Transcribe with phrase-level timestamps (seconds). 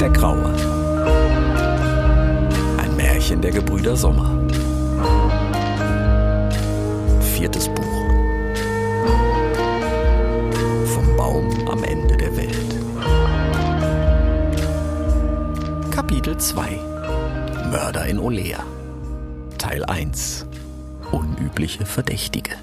[0.00, 0.54] Der Graue.
[2.78, 4.30] Ein Märchen der Gebrüder Sommer.
[7.20, 7.82] Viertes Buch.
[10.86, 12.76] Vom Baum am Ende der Welt.
[15.90, 16.78] Kapitel 2.
[17.72, 18.62] Mörder in Olea.
[19.58, 20.46] Teil 1.
[21.10, 22.54] Unübliche Verdächtige.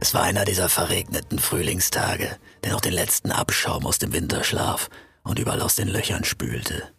[0.00, 2.30] Es war einer dieser verregneten Frühlingstage,
[2.64, 4.90] der noch den letzten Abschaum aus dem Winterschlaf
[5.28, 6.92] und überall aus den Löchern spülte.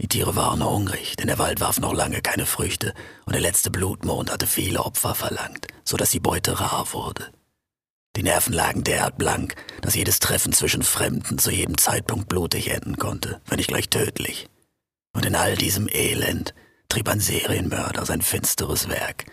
[0.00, 2.92] Die Tiere waren hungrig, denn der Wald warf noch lange keine Früchte
[3.24, 7.30] und der letzte Blutmond hatte viele Opfer verlangt, so dass die Beute rar wurde.
[8.16, 12.96] Die Nerven lagen derart blank, dass jedes Treffen zwischen Fremden zu jedem Zeitpunkt blutig enden
[12.96, 14.48] konnte, wenn nicht gleich tödlich.
[15.14, 16.52] Und in all diesem Elend
[16.88, 19.26] trieb ein Serienmörder sein finsteres Werk.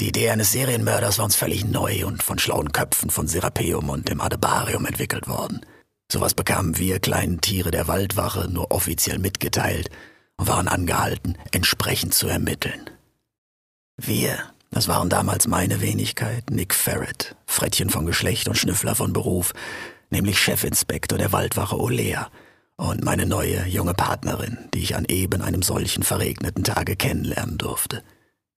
[0.00, 4.08] Die Idee eines Serienmörders war uns völlig neu und von schlauen Köpfen von Serapeum und
[4.08, 5.64] dem Adebarium entwickelt worden.
[6.10, 9.90] Sowas bekamen wir kleinen Tiere der Waldwache nur offiziell mitgeteilt
[10.36, 12.90] und waren angehalten, entsprechend zu ermitteln.
[13.96, 14.38] Wir,
[14.70, 19.52] das waren damals meine Wenigkeit, Nick Ferret, Frettchen von Geschlecht und Schnüffler von Beruf,
[20.10, 22.30] nämlich Chefinspektor der Waldwache Olea
[22.76, 28.02] und meine neue junge Partnerin, die ich an eben einem solchen verregneten Tage kennenlernen durfte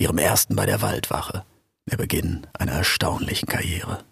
[0.01, 1.45] ihrem ersten bei der Waldwache,
[1.89, 4.03] der Beginn einer erstaunlichen Karriere.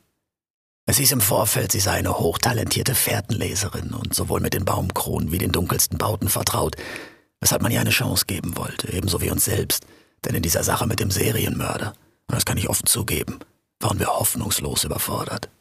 [0.90, 5.38] Es hieß im Vorfeld, sie sei eine hochtalentierte Fährtenleserin und sowohl mit den Baumkronen wie
[5.38, 6.78] den dunkelsten Bauten vertraut,
[7.40, 9.86] weshalb man ihr eine Chance geben wollte, ebenso wie uns selbst,
[10.26, 11.90] denn in dieser Sache mit dem Serienmörder,
[12.28, 13.38] und das kann ich offen zugeben,
[13.80, 15.52] waren wir hoffnungslos überfordert.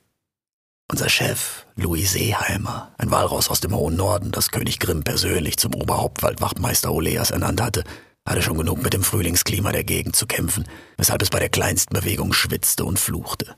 [0.90, 5.74] Unser Chef, Louis Seeheimer, ein Walross aus dem hohen Norden, das König Grimm persönlich zum
[5.74, 7.84] Oberhauptwaldwachtmeister Oleas ernannt hatte,
[8.26, 10.64] hatte schon genug mit dem Frühlingsklima der Gegend zu kämpfen,
[10.96, 13.56] weshalb es bei der kleinsten Bewegung schwitzte und fluchte.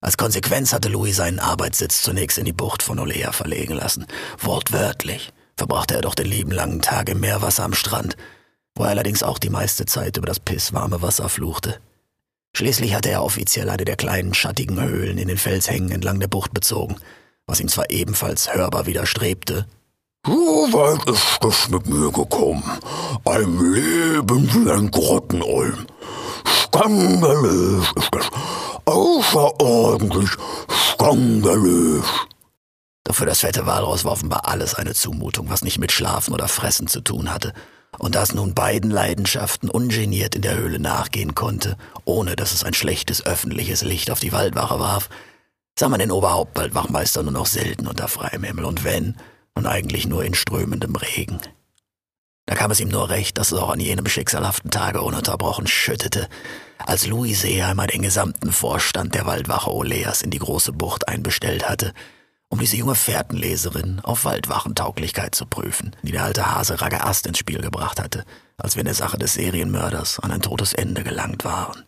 [0.00, 4.06] Als Konsequenz hatte Louis seinen Arbeitssitz zunächst in die Bucht von Olea verlegen lassen.
[4.38, 8.16] Wortwörtlich verbrachte er doch den lieben langen Tag im Meerwasser am Strand,
[8.76, 11.80] wo er allerdings auch die meiste Zeit über das pisswarme Wasser fluchte.
[12.54, 16.54] Schließlich hatte er offiziell eine der kleinen schattigen Höhlen in den Felshängen entlang der Bucht
[16.54, 16.96] bezogen,
[17.46, 19.66] was ihm zwar ebenfalls hörbar widerstrebte,
[20.26, 20.32] so
[20.72, 22.62] weit ist es mit mir gekommen.
[23.24, 25.86] Ein Leben wie ein Grottenolm.
[26.46, 28.30] Skandalös ist es.
[28.88, 30.30] Außerordentlich
[30.70, 32.06] skandalös.
[33.04, 36.48] Doch für das fette Walross war offenbar alles eine Zumutung, was nicht mit Schlafen oder
[36.48, 37.52] Fressen zu tun hatte.
[37.98, 41.76] Und da es nun beiden Leidenschaften ungeniert in der Höhle nachgehen konnte,
[42.06, 45.10] ohne dass es ein schlechtes öffentliches Licht auf die Waldwache warf,
[45.78, 48.64] sah man den Oberhauptwaldwachmeister nur noch selten unter freiem Himmel.
[48.64, 49.16] Und wenn,
[49.54, 51.40] und eigentlich nur in strömendem Regen.
[52.48, 56.30] Da kam es ihm nur recht, dass es auch an jenem schicksalhaften Tage ununterbrochen schüttete,
[56.78, 61.92] als Louis Seeheimer den gesamten Vorstand der Waldwache Oleas in die große Bucht einbestellt hatte,
[62.48, 67.60] um diese junge Fährtenleserin auf Waldwachentauglichkeit zu prüfen, die der alte Hase Ragaast ins Spiel
[67.60, 68.24] gebracht hatte,
[68.56, 71.84] als wir in der Sache des Serienmörders an ein totes Ende gelangt waren.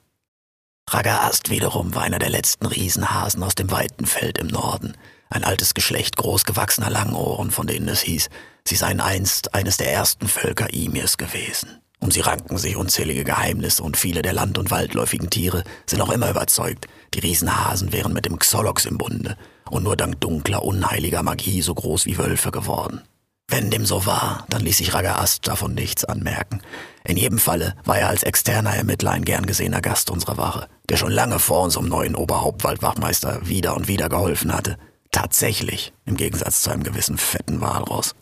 [0.91, 4.93] Ragaast wiederum war einer der letzten Riesenhasen aus dem weiten Feld im Norden,
[5.31, 8.29] ein altes Geschlecht großgewachsener Langohren, von denen es hieß,
[8.67, 11.81] sie seien einst eines der ersten Völker Imirs gewesen.
[12.01, 16.11] Um sie ranken sich unzählige Geheimnisse und viele der land- und waldläufigen Tiere sind noch
[16.11, 19.37] immer überzeugt, die Riesenhasen wären mit dem Xolox im Bunde
[19.69, 23.03] und nur dank dunkler, unheiliger Magie so groß wie Wölfe geworden.
[23.51, 26.63] Wenn dem so war, dann ließ sich Ragaast davon nichts anmerken.
[27.05, 30.97] In jedem Falle war er als externer Ermittler ein gern gesehener Gast unserer Wache, der
[30.97, 34.79] schon lange vor unserem neuen Oberhauptwaldwachmeister wieder und wieder geholfen hatte.
[35.11, 38.15] Tatsächlich, im Gegensatz zu einem gewissen fetten Walross.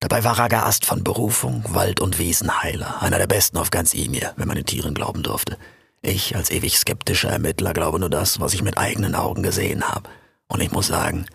[0.00, 4.46] Dabei war Ragaast von Berufung Wald- und Wiesenheiler, einer der besten auf ganz Imir, wenn
[4.46, 5.58] man den Tieren glauben durfte.
[6.02, 10.08] Ich, als ewig skeptischer Ermittler, glaube nur das, was ich mit eigenen Augen gesehen habe.
[10.46, 11.26] Und ich muss sagen,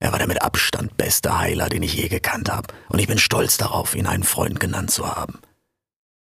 [0.00, 3.18] er war der mit Abstand beste Heiler, den ich je gekannt habe, und ich bin
[3.18, 5.38] stolz darauf, ihn einen Freund genannt zu haben.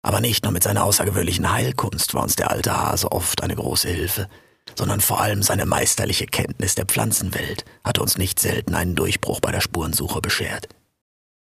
[0.02, 3.90] Aber nicht nur mit seiner außergewöhnlichen Heilkunst war uns der alte Hase oft eine große
[3.90, 4.28] Hilfe
[4.76, 9.52] sondern vor allem seine meisterliche Kenntnis der Pflanzenwelt hatte uns nicht selten einen Durchbruch bei
[9.52, 10.68] der Spurensuche beschert.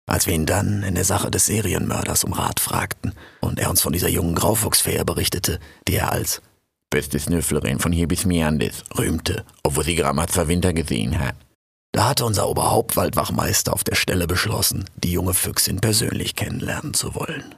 [0.06, 3.80] Als wir ihn dann in der Sache des Serienmörders um Rat fragten und er uns
[3.80, 5.58] von dieser jungen Graufuchsfähe berichtete,
[5.88, 6.42] die er als
[6.90, 11.34] beste Snüfflerin von hier bis Miandes rühmte, obwohl sie Gramazza Winter gesehen hat.
[11.92, 17.54] Da hatte unser Oberhauptwaldwachmeister auf der Stelle beschlossen, die junge Füchsin persönlich kennenlernen zu wollen.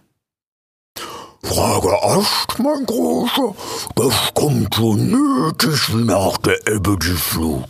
[1.42, 3.54] Frage Ast, mein Großer,
[3.94, 7.64] das kommt so nötig wie nach der Ebbe die Flut.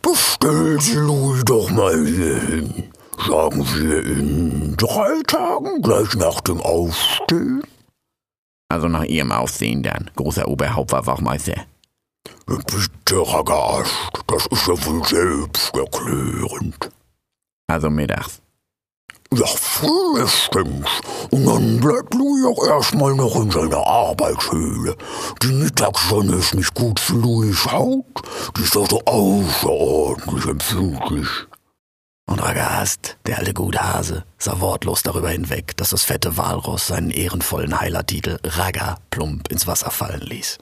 [0.00, 2.84] Bestell Sie Louis doch mal hier hin.
[3.26, 7.62] Sagen wir in drei Tagen, gleich nach dem Aufstehen?
[8.68, 11.64] Also nach Ihrem Aufsehen dann, großer Oberhauptwachmeister.
[12.46, 13.92] Bitte, Ragast,
[14.26, 16.90] das ist ja wohl selbsterklärend.
[17.66, 18.40] Also mittags.
[19.30, 20.88] Ja, frühestens.
[21.30, 24.96] Und dann bleibt Louis auch erstmal noch in seiner Arbeitshöhle.
[25.42, 28.06] Die Mittagssonne ist nicht gut für Louis Haut.
[28.56, 31.28] Die ist also außerordentlich empfindlich.
[32.28, 37.80] Und Ragast, der alte Guthase, sah wortlos darüber hinweg, dass das fette Walross seinen ehrenvollen
[37.80, 40.58] Heilertitel Raga plump ins Wasser fallen ließ.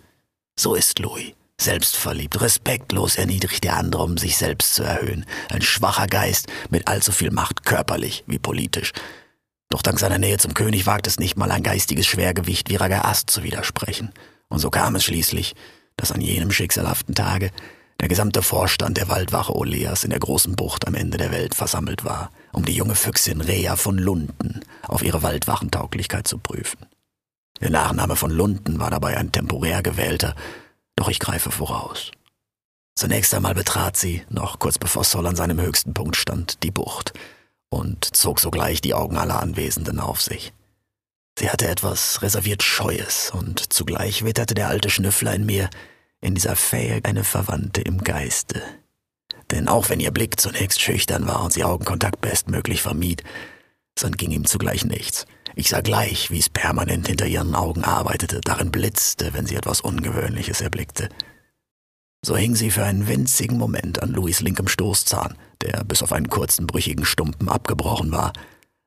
[0.57, 1.35] So ist Louis.
[1.61, 5.27] Selbstverliebt, respektlos erniedrigt der andere, um sich selbst zu erhöhen.
[5.49, 8.93] Ein schwacher Geist mit allzu viel Macht, körperlich wie politisch.
[9.69, 13.29] Doch dank seiner Nähe zum König wagt es nicht mal ein geistiges Schwergewicht wie Ragaast
[13.29, 14.13] zu widersprechen.
[14.49, 15.57] Und so kam es schließlich,
[15.97, 17.51] dass an jenem schicksalhaften Tage
[18.01, 22.05] der gesamte Vorstand der Waldwache Oleas in der großen Bucht am Ende der Welt versammelt
[22.05, 26.87] war, um die junge Füchsin Rea von Lunden auf ihre Waldwachentauglichkeit zu prüfen.
[27.61, 30.35] Der Nachname von Lunden war dabei ein temporär gewählter,
[30.95, 32.11] doch ich greife voraus.
[32.95, 37.13] Zunächst einmal betrat sie, noch kurz bevor Sol an seinem höchsten Punkt stand, die Bucht
[37.69, 40.53] und zog sogleich die Augen aller Anwesenden auf sich.
[41.39, 45.69] Sie hatte etwas reserviert Scheues und zugleich witterte der alte Schnüffler in mir
[46.21, 48.63] in dieser Fähe eine Verwandte im Geiste.
[49.51, 53.23] Denn auch wenn ihr Blick zunächst schüchtern war und sie Augenkontakt bestmöglich vermied,
[53.99, 55.27] so entging ihm zugleich nichts.
[55.55, 59.81] Ich sah gleich, wie es permanent hinter ihren Augen arbeitete, darin blitzte, wenn sie etwas
[59.81, 61.09] Ungewöhnliches erblickte.
[62.25, 66.29] So hing sie für einen winzigen Moment an Louis linkem Stoßzahn, der bis auf einen
[66.29, 68.33] kurzen brüchigen Stumpen abgebrochen war.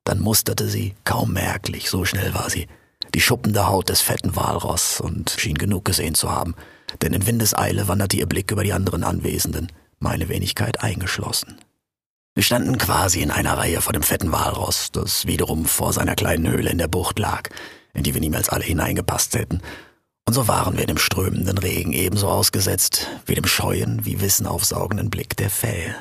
[0.03, 2.67] Dann musterte sie, kaum merklich, so schnell war sie,
[3.15, 6.53] die schuppende Haut des fetten Walross und schien genug gesehen zu haben,
[7.01, 11.59] denn in Windeseile wanderte ihr Blick über die anderen Anwesenden, meine Wenigkeit eingeschlossen.
[12.36, 16.50] Wir standen quasi in einer Reihe vor dem fetten Walross, das wiederum vor seiner kleinen
[16.50, 17.50] Höhle in der Bucht lag,
[17.94, 19.62] in die wir niemals alle hineingepasst hätten.
[20.25, 25.09] Und so waren wir dem strömenden Regen ebenso ausgesetzt wie dem scheuen, wie Wissen aufsaugenden
[25.09, 25.95] Blick der Fähe.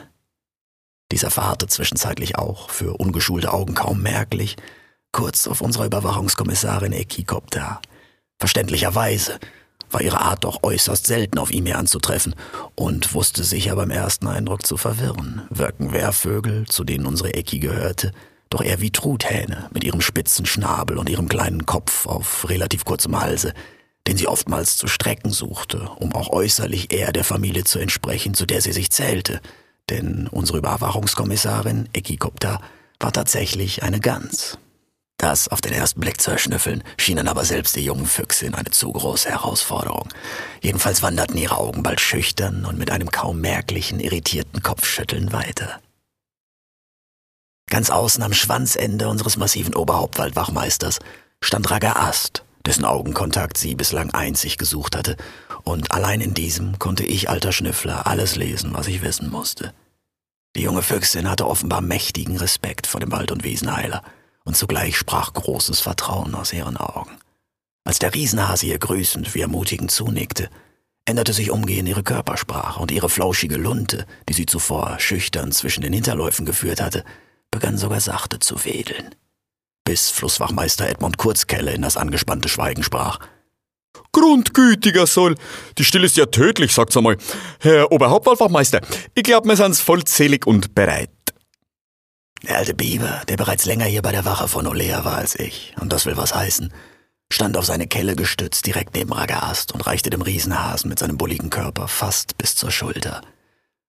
[1.10, 4.56] Dieser verharrte zwischenzeitlich auch, für ungeschulte Augen kaum merklich,
[5.12, 7.80] kurz auf unserer Überwachungskommissarin Ekikopter.
[8.38, 9.40] Verständlicherweise,
[9.90, 12.34] war ihre Art doch äußerst selten auf ihm her anzutreffen
[12.74, 15.42] und wusste sich ja beim ersten Eindruck zu verwirren.
[15.50, 18.12] Wirken Wehrvögel, zu denen unsere Ecki gehörte,
[18.50, 23.20] doch eher wie Truthähne mit ihrem spitzen Schnabel und ihrem kleinen Kopf auf relativ kurzem
[23.20, 23.52] Halse,
[24.06, 28.46] den sie oftmals zu strecken suchte, um auch äußerlich eher der Familie zu entsprechen, zu
[28.46, 29.40] der sie sich zählte.
[29.90, 32.60] Denn unsere Überwachungskommissarin, Ecki Kopta,
[33.00, 34.58] war tatsächlich eine Gans.
[35.18, 38.92] Das auf den ersten Blick zu erschnüffeln, schienen aber selbst die jungen Füchse eine zu
[38.92, 40.08] große Herausforderung.
[40.62, 45.80] Jedenfalls wanderten ihre Augen bald schüchtern und mit einem kaum merklichen, irritierten Kopfschütteln weiter.
[47.68, 51.00] Ganz außen am Schwanzende unseres massiven Oberhauptwaldwachmeisters
[51.42, 55.16] stand Raga Ast, dessen Augenkontakt sie bislang einzig gesucht hatte,
[55.64, 59.74] und allein in diesem konnte ich, alter Schnüffler, alles lesen, was ich wissen musste.
[60.56, 64.04] Die junge Füchsin hatte offenbar mächtigen Respekt vor dem Wald- und Wiesenheiler–
[64.48, 67.18] und zugleich sprach großes Vertrauen aus ihren Augen.
[67.84, 70.48] Als der Riesenhase ihr grüßend wie ermutigend zunickte,
[71.04, 75.92] änderte sich umgehend ihre Körpersprache und ihre flauschige Lunte, die sie zuvor schüchtern zwischen den
[75.92, 77.04] Hinterläufen geführt hatte,
[77.50, 79.14] begann sogar sachte zu wedeln.
[79.84, 83.18] Bis Flusswachmeister Edmund Kurzkelle in das angespannte Schweigen sprach.
[84.12, 85.34] Grundgütiger Soll,
[85.76, 87.18] die Stille ist ja tödlich, sagt's einmal.
[87.60, 88.80] Herr Oberhauptwaldwachmeister,
[89.14, 91.10] ich glaub, wir sind's vollzählig und bereit.
[92.46, 95.74] Der alte Biber, der bereits länger hier bei der Wache von Olea war als ich,
[95.80, 96.72] und das will was heißen,
[97.32, 101.50] stand auf seine Kelle gestützt direkt neben Ragast und reichte dem Riesenhasen mit seinem bulligen
[101.50, 103.22] Körper fast bis zur Schulter.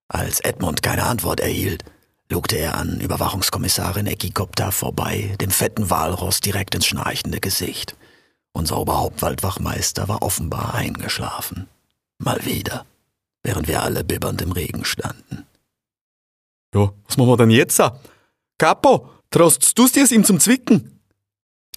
[0.08, 1.84] Als Edmund keine Antwort erhielt,
[2.30, 7.96] lugte er an Überwachungskommissarin Ekikopta vorbei, dem fetten Walross direkt ins schnarchende Gesicht.
[8.52, 11.68] Unser Oberhauptwaldwachmeister war offenbar eingeschlafen.
[12.18, 12.86] Mal wieder,
[13.44, 15.46] während wir alle bibbernd im Regen standen.
[16.74, 17.80] Ja, was machen wir denn jetzt?
[18.60, 21.00] Capo, traust du's dir's ihm zum Zwicken?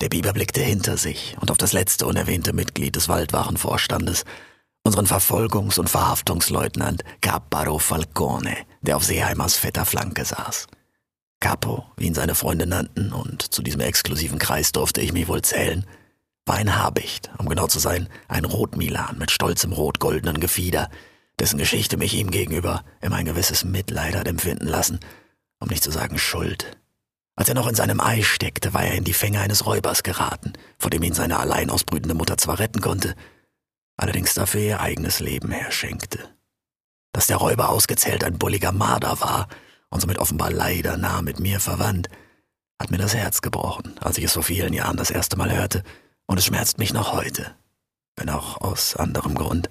[0.01, 4.25] Der Biber blickte hinter sich und auf das letzte unerwähnte Mitglied des Waldwachenvorstandes,
[4.83, 10.67] unseren Verfolgungs- und Verhaftungsleutnant Capparo Falcone, der auf Seeheimers fetter Flanke saß.
[11.39, 15.43] Capo, wie ihn seine Freunde nannten, und zu diesem exklusiven Kreis durfte ich mich wohl
[15.43, 15.87] zählen,
[16.47, 20.91] war ein Habicht, um genau zu sein, ein Rotmilan mit stolzem rot-goldenen Gefieder,
[21.39, 24.99] dessen Geschichte mich ihm gegenüber immer ein gewisses Mitleid hat empfinden lassen–
[25.63, 26.77] um nicht zu sagen Schuld.
[27.37, 30.53] Als er noch in seinem Ei steckte, war er in die Fänge eines Räubers geraten,
[30.79, 33.15] vor dem ihn seine allein ausbrütende Mutter zwar retten konnte,
[33.97, 36.29] allerdings dafür ihr eigenes Leben herschenkte.
[37.13, 39.49] Dass der Räuber ausgezählt ein bulliger Marder war
[39.89, 42.09] und somit offenbar leider nah mit mir verwandt,
[42.79, 45.85] hat mir das Herz gebrochen, als ich es vor vielen Jahren das erste Mal hörte,
[46.27, 47.55] und es schmerzt mich noch heute,
[48.17, 49.71] wenn auch aus anderem Grund.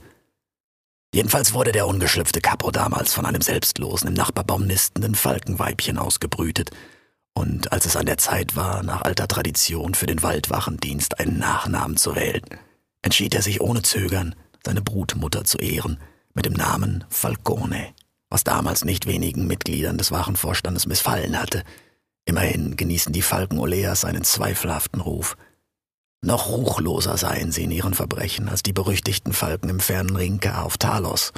[1.13, 6.72] Jedenfalls wurde der ungeschlüpfte Capo damals von einem selbstlosen, im Nachbarbaum nistenden Falkenweibchen ausgebrütet.
[7.34, 11.98] Und als es an der Zeit war, nach alter Tradition für den Waldwachendienst einen Nachnamen
[11.98, 12.44] zu wählen,
[13.01, 15.98] entschied er sich ohne Zögern, seine Brutmutter zu ehren,
[16.34, 17.94] mit dem Namen Falcone,
[18.30, 21.63] was damals nicht wenigen Mitgliedern des Wachenvorstandes missfallen hatte.
[22.24, 25.36] Immerhin genießen die Falken-Oleas einen zweifelhaften Ruf.
[26.24, 30.78] Noch ruchloser seien sie in ihren Verbrechen als die berüchtigten Falken im fernen Rinka auf
[30.78, 31.34] Talos.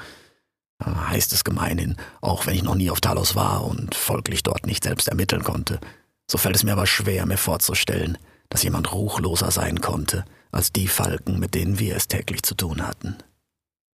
[0.84, 4.84] Heißt es gemeinhin, auch wenn ich noch nie auf Talos war und folglich dort nicht
[4.84, 5.80] selbst ermitteln konnte.
[6.30, 8.18] So fällt es mir aber schwer, mir vorzustellen,
[8.50, 12.86] dass jemand ruchloser sein konnte als die Falken, mit denen wir es täglich zu tun
[12.86, 13.16] hatten.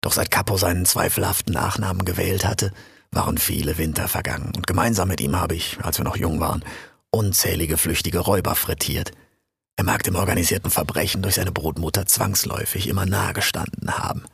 [0.00, 2.72] Doch seit Capo seinen zweifelhaften Nachnamen gewählt hatte,
[3.10, 6.64] waren viele Winter vergangen, und gemeinsam mit ihm habe ich, als wir noch jung waren,
[7.10, 9.12] unzählige flüchtige Räuber frittiert–
[9.78, 14.24] er mag dem organisierten Verbrechen durch seine Brutmutter zwangsläufig immer nahegestanden haben.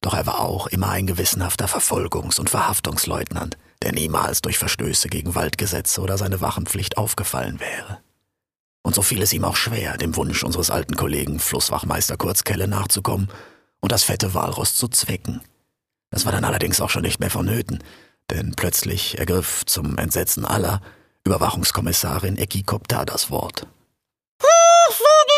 [0.00, 5.34] Doch er war auch immer ein gewissenhafter Verfolgungs- und Verhaftungsleutnant, der niemals durch Verstöße gegen
[5.34, 7.98] Waldgesetze oder seine Wachenpflicht aufgefallen wäre.
[8.82, 13.28] Und so fiel es ihm auch schwer, dem Wunsch unseres alten Kollegen Flusswachmeister Kurzkelle nachzukommen
[13.80, 15.42] und das fette Walross zu zwecken.
[16.08, 17.84] Das war dann allerdings auch schon nicht mehr vonnöten,
[18.30, 20.80] denn plötzlich ergriff zum Entsetzen aller
[21.26, 23.66] Überwachungskommissarin Eki Kopta das Wort.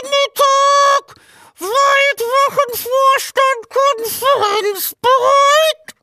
[0.04, 1.14] Mittag!
[2.48, 5.94] Waldwochenvorstand Konferenz bereit?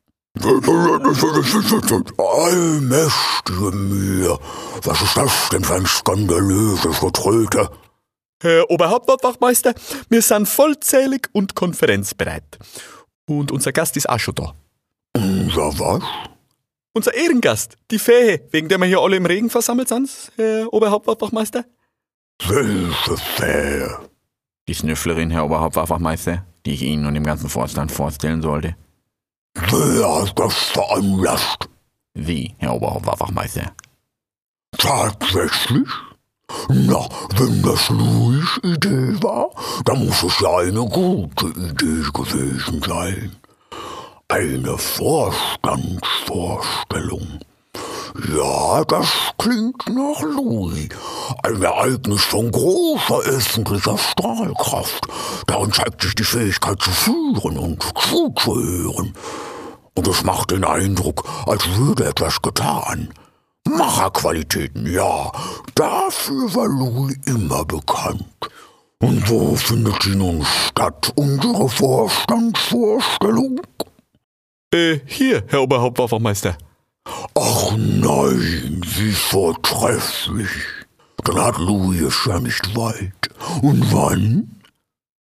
[2.18, 4.38] Allmächtige Mühe.
[4.82, 7.70] Was ist das denn für ein skandalöses Getröte?
[8.42, 9.74] Herr Oberhauptwachmeister,
[10.08, 12.58] wir sind vollzählig und konferenzbereit.
[13.28, 14.54] Und unser Gast ist auch schon da.
[15.16, 16.02] Unser was?
[16.92, 21.64] Unser Ehrengast, die Fähe, wegen der wir hier alle im Regen versammelt sind, Herr Oberhauptwachmeister.
[22.46, 24.05] Welche Fähe?
[24.68, 28.74] Die Snüfflerin, Herr Oberhauptwachmeister, die ich Ihnen und dem ganzen Vorstand vorstellen sollte.
[29.54, 31.68] Wer hat das veranlasst?
[32.14, 33.72] Sie, Herr Oberhauptwachmeister.
[34.76, 35.88] Tatsächlich?
[36.68, 39.50] Na, wenn das Louis' Idee war,
[39.84, 43.34] dann muss es ja eine gute Idee gewesen sein.
[44.28, 47.40] Eine Vorstandsvorstellung.
[48.34, 49.08] Ja, das
[49.38, 50.88] klingt nach Louis.
[51.42, 55.06] Ein Ereignis von großer öffentlicher Strahlkraft.
[55.46, 59.12] Darin zeigt sich die Fähigkeit zu führen und zuzuhören.
[59.94, 63.12] Und es macht den Eindruck, als würde etwas getan.
[63.68, 65.32] Macherqualitäten, ja,
[65.74, 68.24] dafür war Louis immer bekannt.
[69.02, 73.60] Und wo findet sie nun statt, unsere Vorstandsvorstellung?
[74.72, 76.56] Äh, hier, Herr Oberhauptwachmeister.
[77.34, 80.50] Ach nein, wie vortrefflich.
[81.24, 83.30] Dann hat Louis ja nicht weit.
[83.62, 84.60] Und wann?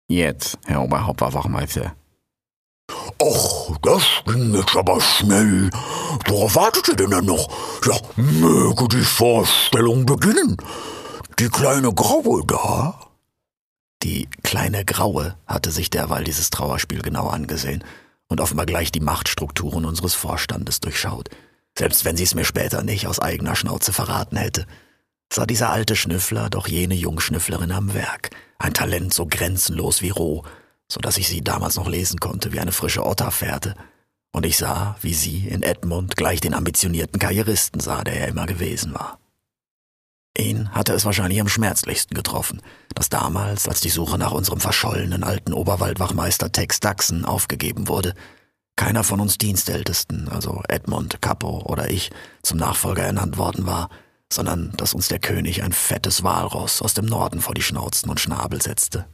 [0.08, 1.96] Jetzt, Herr Oberhauptwachmeister.
[3.22, 5.70] Ach, das ging jetzt aber schnell.
[6.28, 7.48] Worauf wartet ihr denn dann noch?
[7.86, 10.58] Ja, möge die Vorstellung beginnen.
[11.40, 13.00] Die kleine Graue da?
[14.04, 17.84] Die kleine Graue hatte sich derweil dieses Trauerspiel genau angesehen
[18.28, 21.30] und offenbar gleich die Machtstrukturen unseres Vorstandes durchschaut.
[21.78, 24.68] Selbst wenn sie es mir später nicht aus eigener Schnauze verraten hätte,
[25.32, 30.44] sah dieser alte Schnüffler doch jene Jungschnüfflerin am Werk, ein Talent so grenzenlos wie roh,
[30.88, 33.76] so dass ich sie damals noch lesen konnte wie eine frische Otterfährte,
[34.32, 38.48] und ich sah, wie sie in Edmund gleich den ambitionierten Karrieristen sah, der er immer
[38.48, 39.20] gewesen war.
[40.36, 42.62] Ihn hatte es wahrscheinlich am schmerzlichsten getroffen,
[42.96, 48.16] dass damals, als die Suche nach unserem verschollenen alten Oberwaldwachmeister Tex Dachsen aufgegeben wurde,
[48.76, 52.12] keiner von uns Dienstältesten, also Edmund, Capo oder ich,
[52.42, 53.90] zum Nachfolger ernannt worden war,
[54.32, 58.20] sondern dass uns der König ein fettes Walross aus dem Norden vor die Schnauzen und
[58.20, 59.06] Schnabel setzte.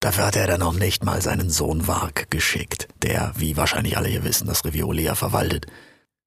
[0.00, 4.08] Dafür hatte er dann noch nicht mal seinen Sohn Wark geschickt, der, wie wahrscheinlich alle
[4.08, 5.66] hier wissen, das Riviolia verwaltet,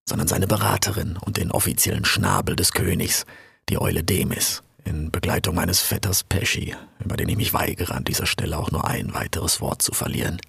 [0.08, 3.26] sondern seine Beraterin und den offiziellen Schnabel des Königs,
[3.70, 8.28] die Eule Demis, in Begleitung meines Vetters Pesci, über den ich mich weigere, an dieser
[8.28, 10.40] Stelle auch nur ein weiteres Wort zu verlieren.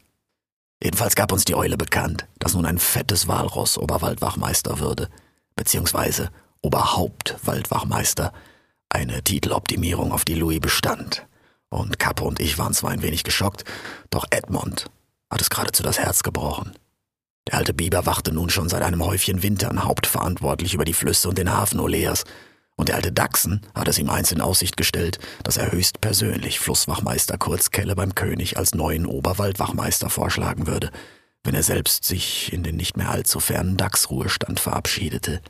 [0.87, 5.09] Jedenfalls gab uns die Eule bekannt, dass nun ein fettes Walross Oberwaldwachmeister würde,
[5.57, 6.31] beziehungsweise
[6.63, 8.33] Oberhauptwaldwachmeister,
[8.89, 11.27] eine Titeloptimierung, auf die Louis bestand.
[11.71, 13.65] Und Kappe und ich waren zwar ein wenig geschockt,
[14.11, 14.89] doch Edmund
[15.29, 16.71] hat es geradezu das Herz gebrochen.
[17.49, 21.37] Der alte Biber wachte nun schon seit einem Häufchen Wintern hauptverantwortlich über die Flüsse und
[21.37, 22.23] den Hafen Oleas
[22.77, 27.39] und der alte Dachsen hat es ihm eins in Aussicht gestellt, dass er höchstpersönlich Flusswachmeister
[27.39, 30.91] Kurzkelle beim König als neuen Oberwaldwachmeister vorschlagen würde,
[31.43, 35.41] wenn er selbst sich in den nicht mehr allzu fernen Dachsruhestand verabschiedete.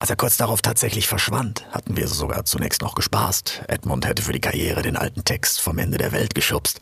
[0.00, 3.62] Als er kurz darauf tatsächlich verschwand, hatten wir sogar zunächst noch gespaßt.
[3.68, 6.80] Edmund hätte für die Karriere den alten Text vom Ende der Welt geschubst.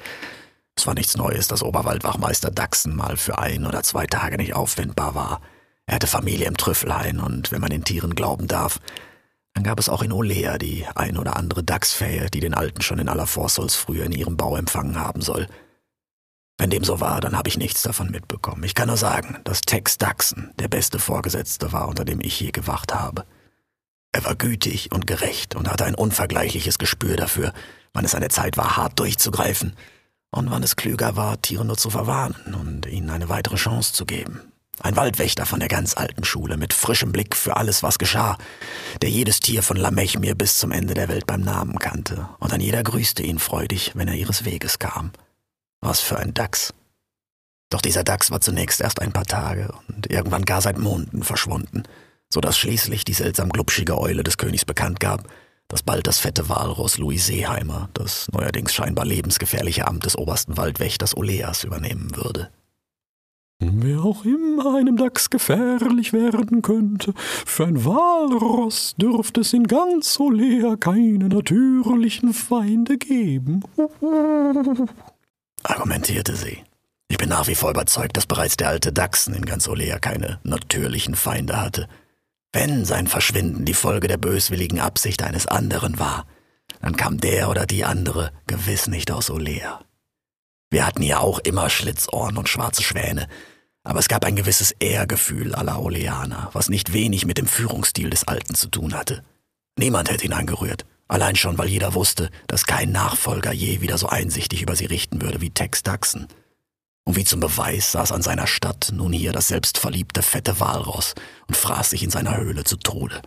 [0.75, 5.15] Es war nichts Neues, dass Oberwaldwachmeister Dachsen mal für ein oder zwei Tage nicht aufwindbar
[5.15, 5.43] war.
[5.85, 8.81] Er hatte Familie im Trüffelhain und wenn man den Tieren glauben darf,
[9.55, 12.99] dann gab es auch in Olea die ein oder andere Dachsfähe, die den Alten schon
[12.99, 15.49] in aller Vorsols früher in ihrem Bau empfangen haben soll.
[16.59, 18.65] Wenn dem so war, dann habe ich nichts davon mitbekommen.
[18.65, 22.51] Ich kann nur sagen, dass Tex Dachsen der beste Vorgesetzte war, unter dem ich je
[22.51, 23.25] gewacht habe.
[24.13, 27.53] Er war gütig und gerecht und hatte ein unvergleichliches Gespür dafür,
[27.93, 29.75] wann es eine Zeit war, hart durchzugreifen
[30.31, 34.05] und wann es klüger war, Tiere nur zu verwarnen und ihnen eine weitere Chance zu
[34.05, 34.50] geben.
[34.83, 38.39] Ein Waldwächter von der ganz alten Schule mit frischem Blick für alles, was geschah,
[39.03, 42.63] der jedes Tier von Lamechmir bis zum Ende der Welt beim Namen kannte, und ein
[42.63, 45.13] jeder grüßte ihn freudig, wenn er ihres Weges kam.
[45.83, 46.73] Was für ein Dachs.
[47.69, 51.83] Doch dieser Dachs war zunächst erst ein paar Tage und irgendwann gar seit Monden verschwunden,
[52.33, 55.29] so dass schließlich die seltsam glubschige Eule des Königs bekannt gab,
[55.69, 61.17] dass bald das fette Walross Louis Seeheimer das neuerdings scheinbar lebensgefährliche Amt des obersten Waldwächters
[61.17, 62.51] Oleas übernehmen würde.
[63.63, 70.19] Wer auch immer einem Dachs gefährlich werden könnte, für ein Walross dürfte es in ganz
[70.19, 73.63] Olea keine natürlichen Feinde geben.
[75.63, 76.65] argumentierte sie.
[77.09, 80.41] Ich bin nach wie vor überzeugt, dass bereits der alte Dachsen in ganz Olea keine
[80.43, 81.87] natürlichen Feinde hatte.
[82.53, 86.27] Wenn sein Verschwinden die Folge der böswilligen Absicht eines anderen war,
[86.81, 89.81] dann kam der oder die andere gewiss nicht aus Olea.
[90.71, 93.29] Wir hatten ja auch immer Schlitzohren und schwarze Schwäne,
[93.83, 98.29] aber es gab ein gewisses Ehrgefühl aller Oleaner, was nicht wenig mit dem Führungsstil des
[98.29, 99.25] Alten zu tun hatte.
[99.79, 104.09] Niemand hätte ihn angerührt, allein schon, weil jeder wusste, dass kein Nachfolger je wieder so
[104.09, 106.29] einsichtig über sie richten würde wie Tex Daxen.
[107.05, 111.15] Und wie zum Beweis saß an seiner Stadt nun hier das selbstverliebte fette Walross
[111.49, 113.23] und fraß sich in seiner Höhle zu Tode.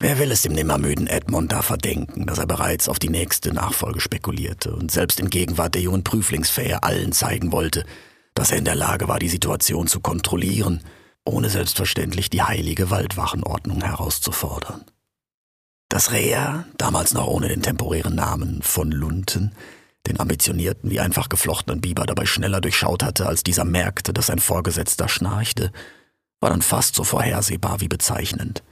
[0.00, 4.00] Wer will es dem nimmermüden Edmund da verdenken, dass er bereits auf die nächste Nachfolge
[4.00, 7.84] spekulierte und selbst in Gegenwart der jungen Prüflingsfähe allen zeigen wollte,
[8.34, 10.80] dass er in der Lage war, die Situation zu kontrollieren,
[11.24, 14.84] ohne selbstverständlich die heilige Waldwachenordnung herauszufordern.
[15.88, 19.52] Dass Rea, damals noch ohne den temporären Namen von Lunten,
[20.06, 24.38] den ambitionierten wie einfach geflochtenen Biber dabei schneller durchschaut hatte, als dieser merkte, dass sein
[24.38, 25.72] Vorgesetzter schnarchte,
[26.40, 28.62] war dann fast so vorhersehbar wie bezeichnend.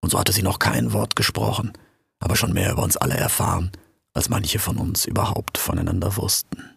[0.00, 1.72] Und so hatte sie noch kein Wort gesprochen,
[2.18, 3.72] aber schon mehr über uns alle erfahren,
[4.14, 6.73] als manche von uns überhaupt voneinander wussten.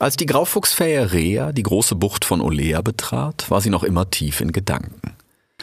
[0.00, 4.40] Als die Graufuchsfähe Rea die große Bucht von Olea betrat, war sie noch immer tief
[4.40, 5.14] in Gedanken.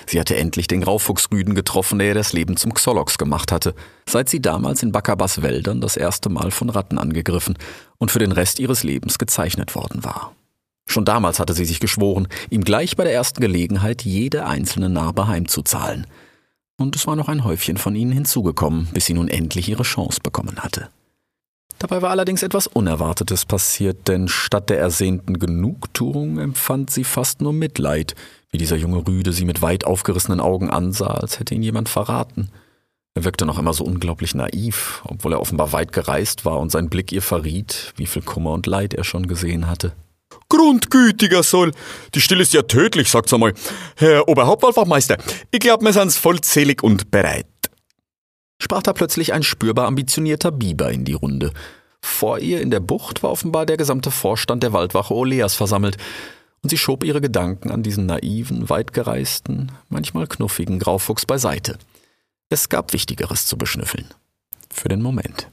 [0.05, 3.73] Sie hatte endlich den Graufuchsrüden getroffen, der ihr das Leben zum Xolox gemacht hatte,
[4.07, 7.57] seit sie damals in Bakabas Wäldern das erste Mal von Ratten angegriffen
[7.97, 10.35] und für den Rest ihres Lebens gezeichnet worden war.
[10.85, 15.25] Schon damals hatte sie sich geschworen, ihm gleich bei der ersten Gelegenheit jede einzelne Narbe
[15.27, 16.05] heimzuzahlen.
[16.77, 20.19] Und es war noch ein Häufchen von ihnen hinzugekommen, bis sie nun endlich ihre Chance
[20.21, 20.89] bekommen hatte.
[21.79, 27.53] Dabei war allerdings etwas Unerwartetes passiert, denn statt der ersehnten Genugtuung empfand sie fast nur
[27.53, 28.15] Mitleid,
[28.49, 32.49] wie dieser junge Rüde sie mit weit aufgerissenen Augen ansah, als hätte ihn jemand verraten.
[33.13, 36.89] Er wirkte noch immer so unglaublich naiv, obwohl er offenbar weit gereist war und sein
[36.89, 39.93] Blick ihr verriet, wie viel Kummer und Leid er schon gesehen hatte.
[40.49, 41.71] Grundgütiger Soll,
[42.15, 43.53] die Stille ist ja tödlich, sagt's einmal.
[43.95, 45.17] Herr Oberhauptwallfachmeister,
[45.51, 47.47] ich glaub, wir sind's vollzählig und bereit
[48.59, 51.51] sprach da plötzlich ein spürbar ambitionierter Biber in die Runde.
[52.01, 55.97] Vor ihr in der Bucht war offenbar der gesamte Vorstand der Waldwache Oleas versammelt,
[56.63, 61.77] und sie schob ihre Gedanken an diesen naiven, weitgereisten, manchmal knuffigen Graufuchs beiseite.
[62.49, 64.07] Es gab Wichtigeres zu beschnüffeln.
[64.73, 65.49] Für den Moment.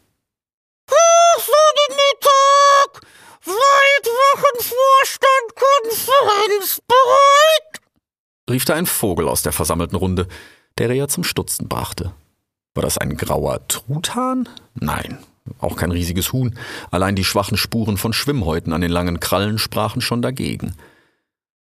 [0.88, 1.48] Ach,
[1.88, 3.00] den Mittag!
[3.44, 7.80] Waldwachenvorstand Konferenz bereit!
[8.50, 10.26] rief da ein Vogel aus der versammelten Runde,
[10.78, 12.14] der Rea zum Stutzen brachte.
[12.74, 14.48] War das ein grauer Truthahn?
[14.74, 15.18] Nein,
[15.60, 16.58] auch kein riesiges Huhn.
[16.90, 20.74] Allein die schwachen Spuren von Schwimmhäuten an den langen Krallen sprachen schon dagegen.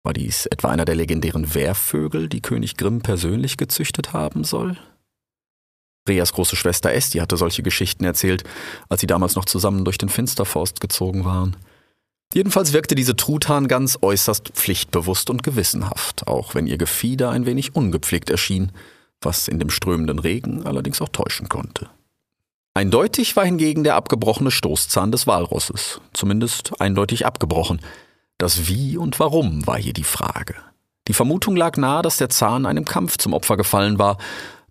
[0.04, 4.78] War dies etwa einer der legendären Wehrvögel, die König Grimm persönlich gezüchtet haben soll?
[6.08, 8.44] Reas große Schwester Esti hatte solche Geschichten erzählt,
[8.90, 11.58] als sie damals noch zusammen durch den Finsterforst gezogen waren.
[12.34, 17.76] Jedenfalls wirkte diese Truthahn ganz äußerst pflichtbewusst und gewissenhaft, auch wenn ihr Gefieder ein wenig
[17.76, 18.72] ungepflegt erschien–
[19.22, 21.90] was in dem strömenden Regen allerdings auch täuschen konnte.
[22.74, 27.82] Eindeutig war hingegen der abgebrochene Stoßzahn des Walrosses, zumindest eindeutig abgebrochen.
[28.38, 30.56] Das Wie und Warum war hier die Frage.
[31.08, 34.18] Die Vermutung lag nahe, dass der Zahn einem Kampf zum Opfer gefallen war,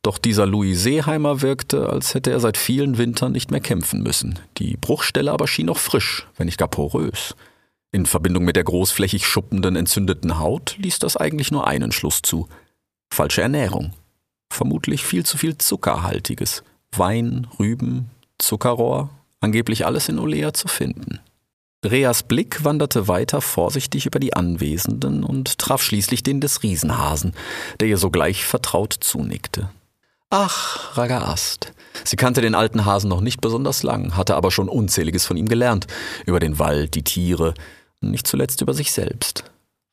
[0.02, 4.38] doch dieser Louis Seeheimer wirkte, als hätte er seit vielen Wintern nicht mehr kämpfen müssen.
[4.56, 7.34] Die Bruchstelle aber schien noch frisch, wenn nicht gar porös.
[7.92, 12.48] In Verbindung mit der großflächig schuppenden, entzündeten Haut ließ das eigentlich nur einen Schluss zu.
[13.12, 13.92] Falsche Ernährung.
[14.50, 16.62] Vermutlich viel zu viel Zuckerhaltiges.
[16.92, 19.10] Wein, Rüben, Zuckerrohr,
[19.40, 21.18] Angeblich alles in Olea zu finden.
[21.84, 27.32] Reas Blick wanderte weiter vorsichtig über die Anwesenden und traf schließlich den des Riesenhasen,
[27.80, 29.70] der ihr sogleich vertraut zunickte.
[30.28, 31.72] Ach, Ragaast.
[32.04, 35.48] Sie kannte den alten Hasen noch nicht besonders lang, hatte aber schon unzähliges von ihm
[35.48, 35.86] gelernt.
[36.26, 37.54] Über den Wald, die Tiere,
[38.02, 39.44] nicht zuletzt über sich selbst.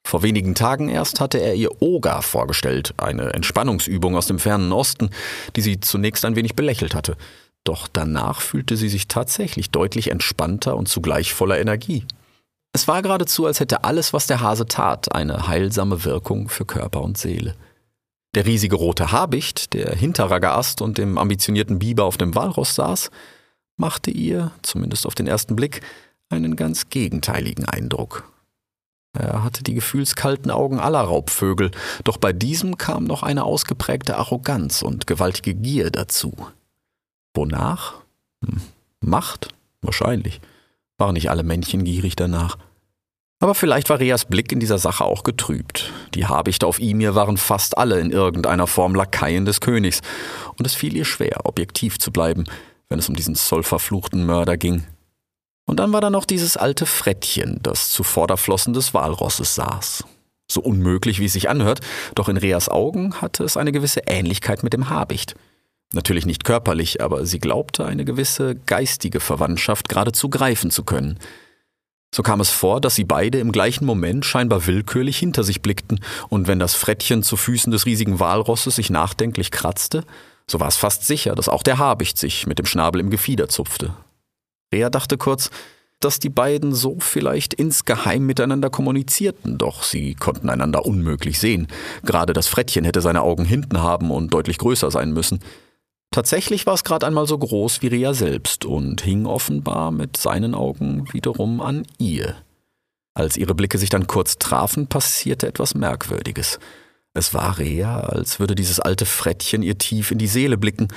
[0.08, 5.10] Vor wenigen Tagen erst hatte er ihr Oga vorgestellt, eine Entspannungsübung aus dem fernen Osten,
[5.58, 7.18] die sie zunächst ein wenig belächelt hatte.
[7.66, 12.06] Doch danach fühlte sie sich tatsächlich deutlich entspannter und zugleich voller Energie.
[12.72, 17.02] Es war geradezu, als hätte alles, was der Hase tat, eine heilsame Wirkung für Körper
[17.02, 17.54] und Seele.
[18.34, 23.12] Der riesige rote Habicht, der hinter Ragaast und dem ambitionierten Biber auf dem Walross saß,
[23.76, 25.82] machte ihr, zumindest auf den ersten Blick,
[26.30, 28.24] einen ganz gegenteiligen Eindruck.
[29.18, 31.72] Er hatte die gefühlskalten Augen aller Raubvögel,
[32.04, 36.36] doch bei diesem kam noch eine ausgeprägte Arroganz und gewaltige Gier dazu.
[37.34, 37.96] Wonach?
[38.46, 38.62] Hm.
[39.02, 39.50] Macht?
[39.82, 40.40] Wahrscheinlich.
[40.98, 42.58] Waren nicht alle Männchen gierig danach.
[43.40, 45.92] Aber vielleicht war Reas Blick in dieser Sache auch getrübt.
[46.16, 50.02] Die Habichte auf Imir waren fast alle in irgendeiner Form Lakaien des Königs,
[50.58, 52.46] und es fiel ihr schwer, objektiv zu bleiben,
[52.90, 54.86] wenn es um diesen zollverfluchten Mörder ging.
[55.68, 60.06] Und dann war da noch dieses alte Frettchen, das zu Vorderflossen des Walrosses saß.
[60.50, 61.82] So unmöglich, wie es sich anhört,
[62.16, 65.36] doch in Reas Augen hatte es eine gewisse Ähnlichkeit mit dem Habicht.
[65.94, 71.20] Natürlich nicht körperlich, aber sie glaubte, eine gewisse geistige Verwandtschaft geradezu greifen zu können.
[72.16, 76.00] So kam es vor, dass sie beide im gleichen Moment scheinbar willkürlich hinter sich blickten,
[76.30, 80.06] und wenn das Frettchen zu Füßen des riesigen Walrosses sich nachdenklich kratzte,
[80.50, 83.50] so war es fast sicher, dass auch der Habicht sich mit dem Schnabel im Gefieder
[83.50, 83.94] zupfte.
[84.74, 85.50] Rea dachte kurz,
[86.00, 91.68] dass die beiden so vielleicht insgeheim miteinander kommunizierten, doch sie konnten einander unmöglich sehen.
[92.04, 95.40] Gerade das Frettchen hätte seine Augen hinten haben und deutlich größer sein müssen.
[96.12, 100.54] Tatsächlich war es gerade einmal so groß wie Rea selbst und hing offenbar mit seinen
[100.56, 102.36] Augen wiederum an ihr.
[103.14, 106.60] Als ihre Blicke sich dann kurz trafen, passierte etwas Merkwürdiges.
[107.18, 110.88] Es war Rea, als würde dieses alte Frettchen ihr tief in die Seele blicken,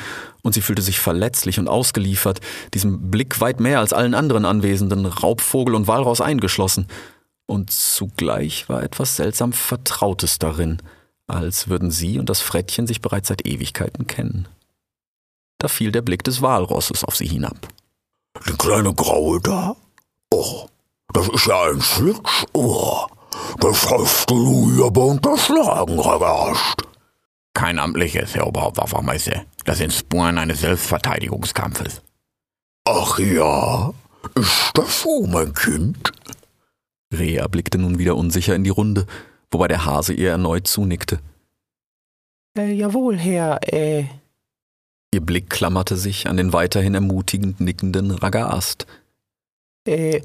[0.43, 2.41] und sie fühlte sich verletzlich und ausgeliefert,
[2.75, 6.89] diesem Blick weit mehr als allen anderen Anwesenden, Raubvogel und Walraus eingeschlossen.
[7.47, 10.83] Und zugleich war etwas seltsam Vertrautes darin,
[11.27, 14.47] als würden sie und das Frettchen sich bereits seit Ewigkeiten kennen.
[15.57, 17.67] Da fiel der Blick des Walrosses auf sie hinab.
[18.47, 19.75] Die kleine Graue da?
[20.31, 20.69] Oh,
[21.15, 23.09] das ist ja ein Schlitzohr.
[23.59, 26.77] Das hast du Louis aber unterschlagen, Ragast.
[27.55, 29.45] Kein amtliches, Herr Oberhauptwaffenmeister.
[29.65, 32.03] Das sind Spuren eines Selbstverteidigungskampfes.
[32.85, 33.93] Ach ja,
[34.35, 36.13] ist das so, mein Kind?
[37.13, 39.07] Rea blickte nun wieder unsicher in die Runde,
[39.51, 41.21] wobei der Hase ihr erneut zunickte.
[42.57, 44.07] Äh, jawohl, Herr, äh.
[45.13, 48.87] Ihr Blick klammerte sich an den weiterhin ermutigend nickenden Ragaast.
[49.85, 50.23] Äh,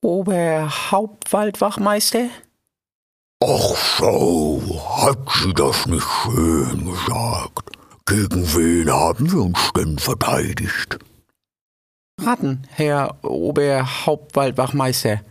[0.00, 2.28] Oberhauptwaldwachmeister?
[3.50, 4.60] Ach so,
[4.98, 7.70] hat sie das nicht schön gesagt?
[8.04, 10.98] Gegen wen haben wir uns denn verteidigt?
[12.20, 15.22] Ratten, Herr Oberhauptwaldwachmeister.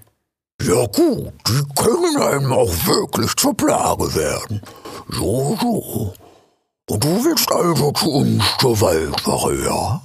[0.64, 4.64] Ja gut, die können einem auch wirklich zur Plage werden.
[5.10, 6.14] So, so.
[6.90, 10.02] Und du willst also zu uns zur Waldwache, ja?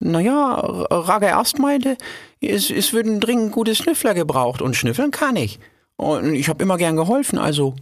[0.00, 1.96] Naja, Rager erst meinte,
[2.42, 5.58] es, es würden dringend gute Schnüffler gebraucht und schnüffeln kann ich.
[6.00, 7.74] Und ich habe immer gern geholfen, also.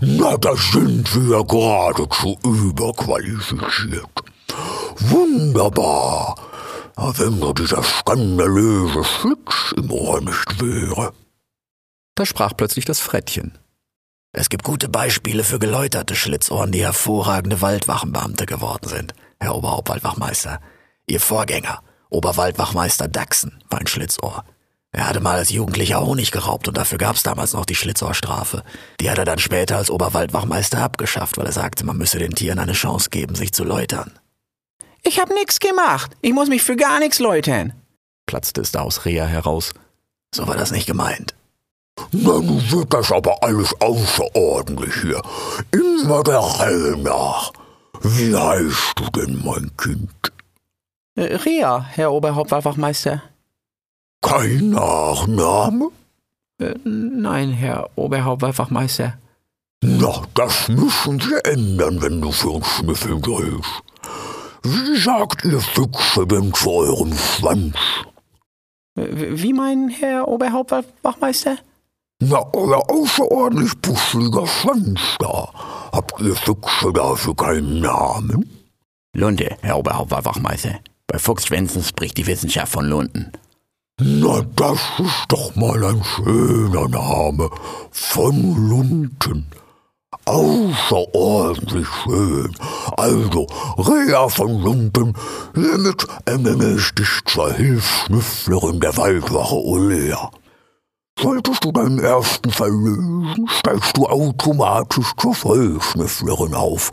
[0.00, 4.10] Na, da sind wir geradezu überqualifiziert.
[4.98, 6.34] Wunderbar.
[6.96, 11.12] Wenn nur dieser skandalöse Schlitz im Ohr nicht wäre.
[12.16, 13.56] Da sprach plötzlich das Frettchen.
[14.32, 20.60] Es gibt gute Beispiele für geläuterte Schlitzohren, die hervorragende Waldwachenbeamte geworden sind, Herr Oberhauptwaldwachmeister.
[21.06, 24.44] Ihr Vorgänger, Oberwaldwachmeister Dachsen, war ein Schlitzohr.
[24.92, 28.62] Er hatte mal als Jugendlicher Honig geraubt und dafür gab's damals noch die Schlitzohrstrafe.
[29.00, 32.58] Die hat er dann später als Oberwaldwachmeister abgeschafft, weil er sagte, man müsse den Tieren
[32.58, 34.18] eine Chance geben, sich zu läutern.
[35.02, 36.16] Ich hab nix gemacht.
[36.22, 37.74] Ich muss mich für gar nichts läutern.
[38.26, 39.72] platzte es da aus Rea heraus.
[40.34, 41.34] So war das nicht gemeint.
[42.12, 45.22] Na, nun wird das aber alles außerordentlich hier.
[45.72, 47.52] Immer der Reihe nach.
[48.02, 50.32] Wie heißt du denn, mein Kind?
[51.16, 53.22] Äh, Rea, Herr Oberhauptwachmeister.
[54.22, 55.90] Kein Nachname?
[56.60, 59.18] Äh, nein, Herr Oberhauptwachmeister.
[59.82, 63.70] Na, das müssen wir ändern, wenn du für uns schnüffeln willst.
[64.64, 67.76] Wie sagt ihr Füchse denn zu eurem Schwanz?
[68.96, 71.58] Äh, Wie meinen Herr Oberhauptwachmeister?
[72.20, 75.48] Na, euer außerordentlich buscheliger Schwanz da.
[75.92, 78.50] Habt ihr Füchse dafür keinen Namen?
[79.14, 80.80] Lunde, Herr Oberhauptwachtmeister.
[81.06, 83.30] Bei Fuchsschwänzen spricht die Wissenschaft von Lunden.
[84.00, 87.50] Na, das ist doch mal ein schöner Name.
[87.90, 89.50] Von Lunden.
[90.24, 92.54] Außerordentlich schön.
[92.96, 95.14] Also, Rea von Lunden,
[95.52, 100.30] hiermit ernenne ich dich zur Hilfsschnüfflerin der Waldwache Olea.
[101.20, 106.92] Solltest du deinen ersten Fall lösen, steigst du automatisch zur Vollschnüfflerin auf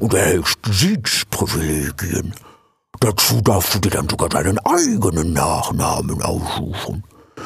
[0.00, 2.34] und erhältst Siegsprivilegien.
[3.02, 7.02] Dazu darfst du dir dann sogar deinen eigenen Nachnamen aussuchen.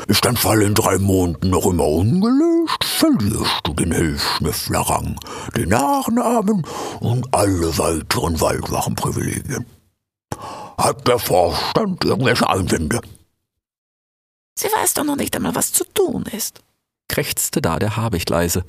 [0.06, 5.18] Ist dein Fall in drei Monaten noch immer ungelöst, verlierst du den Hilfsschnüfflerrang,
[5.56, 6.62] den Nachnamen
[7.00, 9.64] und alle weiteren Waldwachenprivilegien.
[10.76, 13.00] Hat der Vorstand irgendwelche Einwände?
[14.58, 16.60] Sie weiß doch noch nicht einmal, was zu tun ist.
[17.08, 18.66] krächzte da der Habicht leise.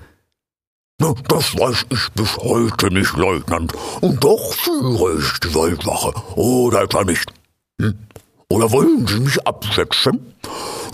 [1.00, 3.72] Na, das weiß ich bis heute nicht, Leutnant.
[4.02, 6.12] Und doch führe ich die Waldwache.
[6.36, 7.32] Oder etwa nicht?
[7.80, 7.98] Hm?
[8.50, 10.34] Oder wollen Sie mich absetzen?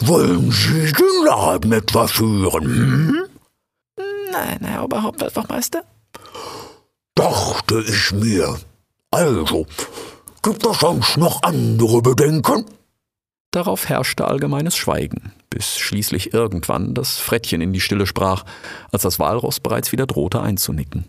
[0.01, 2.63] Wollen Sie den Laden etwa führen?
[2.63, 3.25] Hm?
[4.31, 5.83] Nein, Herr Oberhauptwaldwachmeister.
[7.15, 8.57] Dachte ich mir.
[9.11, 9.67] Also,
[10.41, 12.65] gibt es sonst noch andere Bedenken?
[13.51, 18.43] Darauf herrschte allgemeines Schweigen, bis schließlich irgendwann das Frettchen in die Stille sprach,
[18.91, 21.05] als das Walross bereits wieder drohte einzunicken.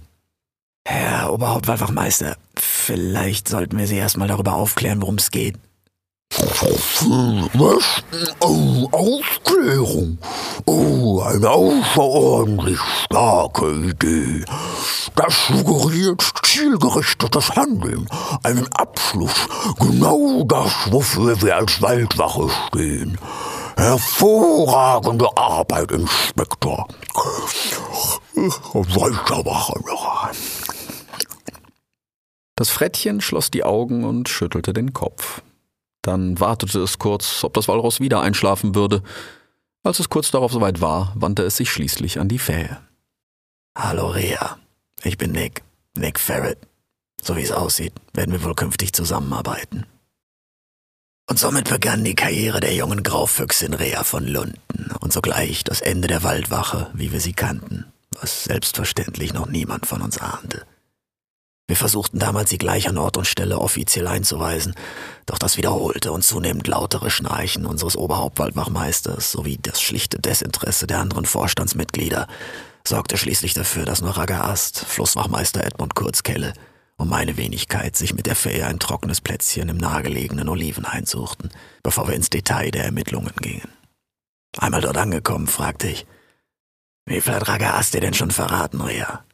[0.87, 5.57] Herr Oberhauptwaldwachmeister, vielleicht sollten wir Sie erstmal darüber aufklären, worum es geht.
[6.31, 8.03] Was?
[8.41, 10.19] Oh, Aufklärung.
[10.67, 14.45] Oh, eine außerordentlich starke Idee.
[15.15, 18.07] Das suggeriert zielgerichtetes Handeln,
[18.43, 19.47] einen Abschluss,
[19.79, 23.17] genau das, wofür wir als Waldwache stehen.
[23.77, 26.89] Hervorragende Arbeit, Inspektor.
[28.73, 29.85] Weitermachen.
[32.57, 35.43] Das Frettchen schloss die Augen und schüttelte den Kopf.
[36.03, 39.03] Dann wartete es kurz, ob das Walross wieder einschlafen würde.
[39.83, 42.81] Als es kurz darauf soweit war, wandte es sich schließlich an die Fähe.
[43.77, 44.59] Hallo Rea,
[45.03, 45.63] ich bin Nick,
[45.97, 46.59] Nick Ferret.
[47.21, 49.87] So wie es aussieht, werden wir wohl künftig zusammenarbeiten.
[51.27, 56.07] Und somit begann die Karriere der jungen Graufüchsin Rea von Lunden und sogleich das Ende
[56.07, 57.87] der Waldwache, wie wir sie kannten,
[58.21, 60.67] was selbstverständlich noch niemand von uns ahnte.
[61.67, 64.75] Wir versuchten damals, sie gleich an Ort und Stelle offiziell einzuweisen,
[65.25, 71.25] doch das wiederholte und zunehmend lautere Schnarchen unseres Oberhauptwaldwachmeisters sowie das schlichte Desinteresse der anderen
[71.25, 72.29] Vorstandsmitglieder
[72.87, 76.53] sorgte schließlich dafür, dass nur Ragaast, Flusswachmeister Edmund Kurzkelle
[76.97, 81.51] und meine Wenigkeit sich mit der Fähe ein trockenes Plätzchen im nahegelegenen Olivenhain suchten,
[81.83, 83.69] bevor wir ins Detail der Ermittlungen gingen.
[84.59, 86.07] Einmal dort angekommen, fragte ich,
[87.07, 89.25] wie viel hat Ragaast dir denn schon verraten, Rea?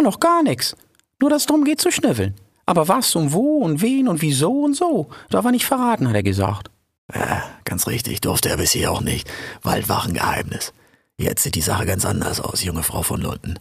[0.00, 0.76] Noch gar nix.
[1.20, 2.34] Nur, dass es darum geht zu schnüffeln.
[2.66, 6.16] Aber was und wo und wen und wieso und so, darf er nicht verraten, hat
[6.16, 6.70] er gesagt.
[7.14, 9.30] Ja, ganz richtig, durfte er bisher auch nicht.
[9.62, 10.72] Waldwachengeheimnis.
[11.16, 13.58] Jetzt sieht die Sache ganz anders aus, junge Frau von Lunden.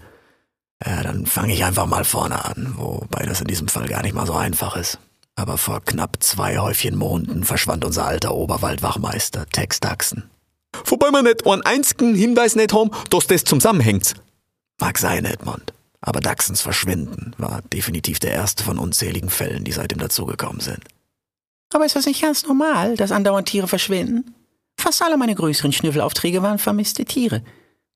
[0.84, 4.14] Ja, dann fange ich einfach mal vorne an, wobei das in diesem Fall gar nicht
[4.14, 5.00] mal so einfach ist.
[5.36, 10.30] Aber vor knapp zwei Häufchen Monden verschwand unser alter Oberwaldwachmeister, Tex Daxen.
[10.86, 14.16] Wobei man nicht einen einzigen Hinweis nicht haben, dass das zusammenhängt.
[14.80, 15.74] Mag sein, Edmund.
[16.02, 20.84] Aber Daxens Verschwinden war definitiv der erste von unzähligen Fällen, die seitdem dazugekommen sind.
[21.74, 24.36] Aber ist das nicht ganz normal, dass andauernd Tiere verschwinden?
[24.80, 27.42] Fast alle meine größeren Schnüffelaufträge waren vermisste Tiere.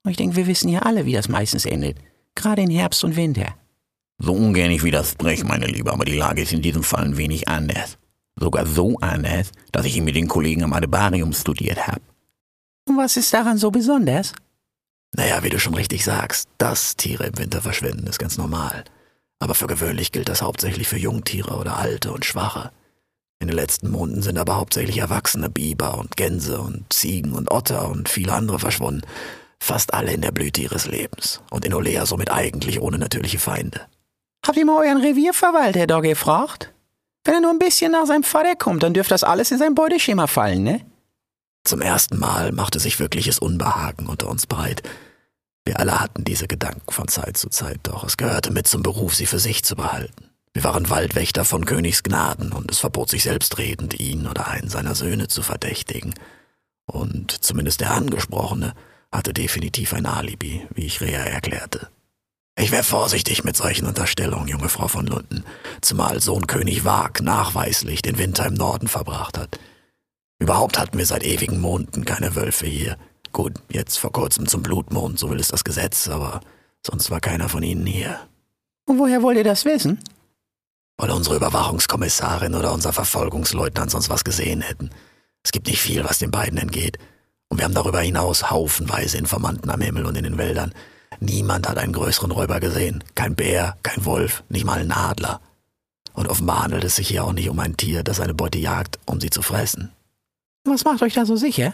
[0.04, 1.98] Und ich denke, wir wissen ja alle, wie das meistens endet.
[2.36, 3.56] Gerade in Herbst und Winter.
[4.20, 7.48] So ungern ich widerspreche, meine Liebe, aber die Lage ist in diesem Fall ein wenig
[7.48, 7.98] anders.
[8.38, 12.02] Sogar so anders, dass ich ihn mit den Kollegen am Adebarium studiert habe.
[12.88, 14.34] Und was ist daran so besonders?
[15.16, 18.84] Naja, wie du schon richtig sagst, dass Tiere im Winter verschwinden, ist ganz normal.
[19.40, 22.72] Aber für gewöhnlich gilt das hauptsächlich für Jungtiere oder Alte und Schwache.
[23.40, 27.90] In den letzten Monaten sind aber hauptsächlich erwachsene Biber und Gänse und Ziegen und Otter
[27.90, 29.02] und viele andere verschwunden.
[29.62, 31.42] Fast alle in der Blüte ihres Lebens.
[31.50, 33.82] Und in Olea somit eigentlich ohne natürliche Feinde.
[34.46, 36.74] Habt ihr mal euren Revierverwalter da gefragt?
[37.24, 39.76] Wenn er nur ein bisschen nach seinem Vater kommt, dann dürfte das alles in sein
[39.76, 40.86] Beuteschema fallen, ne?
[41.66, 44.82] Zum ersten Mal machte sich wirkliches Unbehagen unter uns breit.
[45.66, 49.14] Wir alle hatten diese Gedanken von Zeit zu Zeit, doch es gehörte mit zum Beruf,
[49.14, 50.30] sie für sich zu behalten.
[50.54, 54.96] Wir waren Waldwächter von Königs Gnaden und es verbot sich selbstredend, ihn oder einen seiner
[54.96, 56.16] Söhne zu verdächtigen.
[56.86, 58.74] Und zumindest der Angesprochene
[59.12, 61.90] hatte definitiv ein Alibi, wie ich Rea erklärte.
[62.58, 65.46] Ich wäre vorsichtig mit solchen Unterstellungen, junge Frau von Lunden,
[65.82, 69.60] zumal Sohn König Wag nachweislich den Winter im Norden verbracht hat.
[70.40, 72.98] Überhaupt hatten wir seit ewigen Monden keine Wölfe hier.
[73.32, 76.42] Gut, jetzt vor kurzem zum Blutmond, so will es das Gesetz, aber
[76.86, 78.20] sonst war keiner von ihnen hier.
[78.86, 80.00] Und woher wollt ihr das wissen?
[81.00, 84.90] weil unsere Überwachungskommissarin oder unser Verfolgungsleutnant sonst was gesehen hätten.
[85.44, 86.98] Es gibt nicht viel, was den beiden entgeht.
[87.50, 90.74] Und wir haben darüber hinaus haufenweise Informanten am Himmel und in den Wäldern.
[91.20, 93.04] Niemand hat einen größeren Räuber gesehen.
[93.16, 95.42] Kein Bär, kein Wolf, nicht mal ein Adler.
[96.14, 99.00] Und offenbar handelt es sich hier auch nicht um ein Tier, das eine Beute jagt,
[99.06, 99.92] um sie zu fressen.
[100.66, 101.74] Was macht euch da so sicher?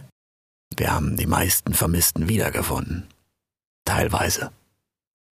[0.78, 3.08] Wir haben die meisten Vermissten wiedergefunden.
[3.86, 4.52] Teilweise.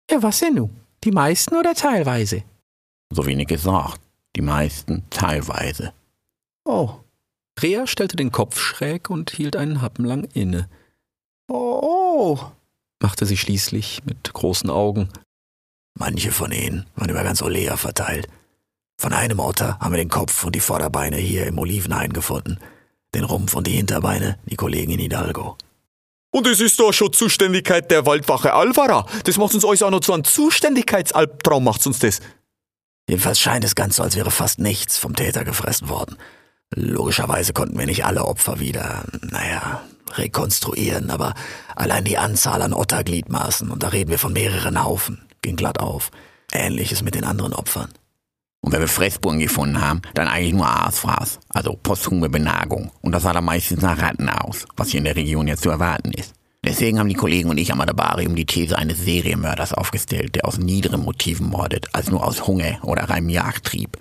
[0.09, 0.75] Ja, was denn nun?
[1.03, 2.43] Die meisten oder teilweise?
[3.11, 4.01] So wenig gesagt.
[4.35, 5.93] Die meisten teilweise.
[6.65, 6.99] Oh,
[7.61, 10.69] Rea stellte den Kopf schräg und hielt einen Happen lang inne,
[11.47, 12.39] oh, oh.
[13.01, 15.09] machte sie schließlich mit großen Augen.
[15.97, 18.27] Manche von ihnen waren über ganz Olea verteilt.
[18.99, 22.57] Von einem Otter haben wir den Kopf und die Vorderbeine hier im Olivenhain gefunden.
[23.15, 25.57] Den Rumpf und die Hinterbeine die Kollegen in Hidalgo.
[26.31, 29.05] Und es ist doch schon Zuständigkeit der Waldwache Alvara.
[29.23, 32.19] Das macht uns euch auch noch zu einem Zuständigkeitsalbtraum, macht's uns das.
[33.09, 36.17] Jedenfalls scheint es ganz so, als wäre fast nichts vom Täter gefressen worden.
[36.75, 39.81] Logischerweise konnten wir nicht alle Opfer wieder, naja,
[40.15, 41.33] rekonstruieren, aber
[41.75, 46.11] allein die Anzahl an Ottergliedmaßen, und da reden wir von mehreren Haufen, ging glatt auf.
[46.51, 47.89] Ähnliches mit den anderen Opfern.
[48.61, 52.91] Und wenn wir Fressspuren gefunden haben, dann eigentlich nur Aasfraß, also posthume Benagung.
[53.01, 55.69] Und das sah dann meistens nach Ratten aus, was hier in der Region jetzt zu
[55.69, 56.33] erwarten ist.
[56.65, 60.57] Deswegen haben die Kollegen und ich am Adabarium die These eines Serienmörders aufgestellt, der aus
[60.57, 63.97] niederen Motiven mordet, als nur aus Hunger oder reinem Jagdtrieb.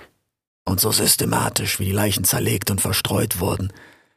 [0.68, 3.72] Und so systematisch, wie die Leichen zerlegt und verstreut wurden,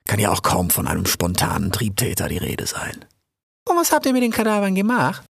[0.06, 3.06] kann ja auch kaum von einem spontanen Triebtäter die Rede sein.
[3.70, 5.24] Und was habt ihr mit den Kadavern gemacht?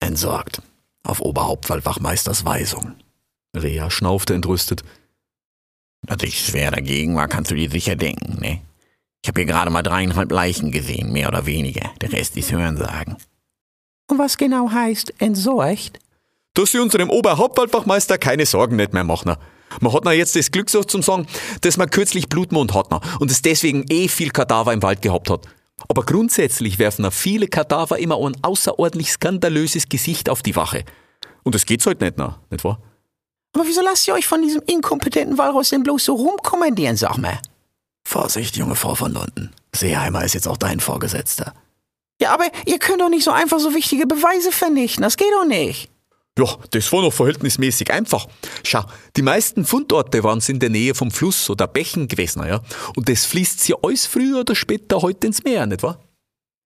[0.00, 0.60] Entsorgt.
[1.02, 2.94] Auf Oberhauptwaldwachmeisters Weisung.
[3.56, 4.84] Rea schnaufte entrüstet.
[6.02, 8.60] Dass ich schwer dagegen war, kannst du dir sicher denken, ne?
[9.22, 11.90] Ich habe hier gerade mal dreieinhalb Leichen gesehen, mehr oder weniger.
[12.02, 13.16] Der Rest ist Hörensagen.
[14.10, 16.00] Und was genau heißt entsorgt?
[16.52, 19.36] Dass sie unserem Oberhauptwaldwachmeister keine Sorgen nicht mehr machen.
[19.80, 21.26] Man hat noch jetzt das Glück so zum sagen,
[21.60, 25.30] dass man kürzlich Blutmond hat noch und es deswegen eh viel Kadaver im Wald gehabt
[25.30, 25.46] hat.
[25.88, 30.84] Aber grundsätzlich werfen noch viele Kadaver immer ein außerordentlich skandalöses Gesicht auf die Wache.
[31.42, 32.80] Und das geht's halt nicht noch, nicht wahr?
[33.54, 37.38] Aber wieso lasst ihr euch von diesem inkompetenten Walross denn bloß so rumkommandieren, sag mal?
[38.06, 39.50] Vorsicht, junge Frau von London.
[39.74, 41.54] Seeheimer ist jetzt auch dein Vorgesetzter.
[42.20, 45.02] Ja, aber ihr könnt doch nicht so einfach so wichtige Beweise vernichten.
[45.02, 45.90] Das geht doch nicht.
[46.36, 48.26] Ja, das war noch verhältnismäßig einfach.
[48.64, 48.84] Schau,
[49.16, 52.60] die meisten Fundorte waren in der Nähe vom Fluss oder Bächen gewesen, ja.
[52.96, 56.00] Und das fließt ja alles früher oder später heute ins Meer, nicht wahr?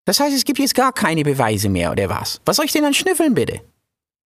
[0.07, 2.41] Das heißt, es gibt jetzt gar keine Beweise mehr, oder was?
[2.47, 3.61] Was soll ich denn dann schnüffeln, bitte?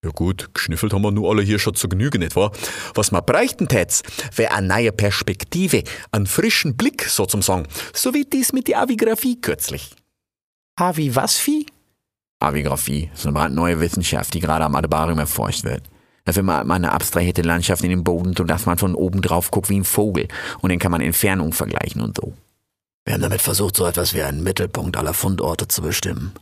[0.05, 2.53] Ja gut, geschnüffelt haben wir nur alle hier schon zu Genüge, nicht wahr?
[2.95, 4.03] Was wir bräuchten täts,
[4.37, 7.67] wäre eine neue Perspektive, einen frischen Blick, so zum Sagen.
[7.93, 9.91] So wie dies mit der Avigraphie kürzlich.
[10.95, 11.67] Wie was, Vieh?
[12.43, 15.83] Avigraphie ist eine brandneue Wissenschaft, die gerade am Adebarium erforscht wird.
[16.25, 19.69] Dafür malt man eine abstrahierte Landschaft in den Boden, sodass man von oben drauf guckt
[19.69, 20.29] wie ein Vogel.
[20.61, 22.35] Und dann kann man Entfernung vergleichen und so.
[23.05, 26.33] Wir haben damit versucht, so etwas wie einen Mittelpunkt aller Fundorte zu bestimmen.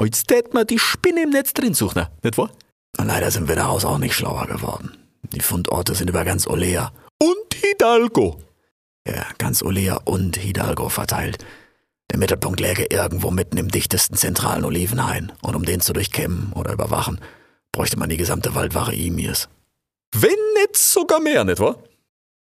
[0.00, 2.50] Jetzt tät man die Spinne im Netz drin suchen, nicht wahr?
[2.98, 4.96] Und leider sind wir daraus auch nicht schlauer geworden.
[5.32, 6.92] Die Fundorte sind über ganz Olea.
[7.18, 8.40] Und Hidalgo.
[9.06, 11.44] Ja, ganz Olea und Hidalgo verteilt.
[12.10, 15.32] Der Mittelpunkt läge irgendwo mitten im dichtesten zentralen Olivenhain.
[15.42, 17.20] Und um den zu durchkämmen oder überwachen,
[17.72, 19.48] bräuchte man die gesamte Waldwache Imirs.
[20.14, 21.78] Wenn nicht sogar mehr, nicht wahr?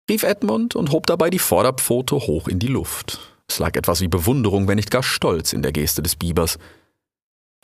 [0.10, 3.20] rief Edmund und hob dabei die Vorderpfote hoch in die Luft.
[3.48, 6.58] Es lag etwas wie Bewunderung, wenn nicht gar Stolz in der Geste des Bibers.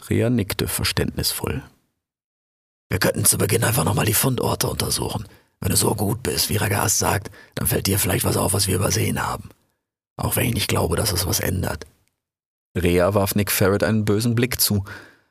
[0.09, 1.63] Rea nickte verständnisvoll.
[2.89, 5.27] Wir könnten zu Beginn einfach nochmal die Fundorte untersuchen.
[5.59, 8.67] Wenn du so gut bist, wie Ragas sagt, dann fällt dir vielleicht was auf, was
[8.67, 9.49] wir übersehen haben.
[10.17, 11.85] Auch wenn ich nicht glaube, dass es was ändert.
[12.75, 14.85] Rea warf Nick Ferret einen bösen Blick zu.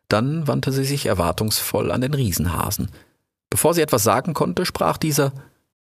[0.08, 2.90] Dann wandte sie sich erwartungsvoll an den Riesenhasen.
[3.48, 5.32] Bevor sie etwas sagen konnte, sprach dieser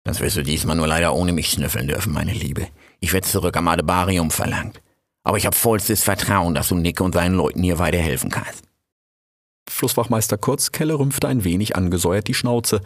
[0.03, 2.67] Das wirst du diesmal nur leider ohne mich schnüffeln dürfen, meine Liebe.
[2.99, 4.81] Ich werde zurück am Adebarium verlangt.
[5.23, 8.63] Aber ich habe vollstes Vertrauen, dass du Nick und seinen Leuten hier weiterhelfen kannst.
[9.69, 12.81] Flusswachmeister Kurzkelle rümpfte ein wenig angesäuert die Schnauze.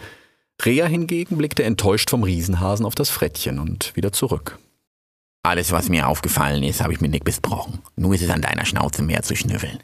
[0.63, 4.57] Rea hingegen blickte enttäuscht vom Riesenhasen auf das Frettchen und wieder zurück.
[5.43, 7.81] Alles, was mir aufgefallen ist, habe ich mit Nick besprochen.
[7.95, 9.79] Nur ist es an deiner Schnauze mehr zu schnüffeln.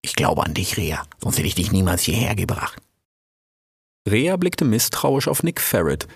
[0.00, 2.80] Ich glaube an dich, Rea, sonst hätte ich dich niemals hierher gebracht.
[4.08, 6.06] Rea blickte misstrauisch auf Nick Ferret,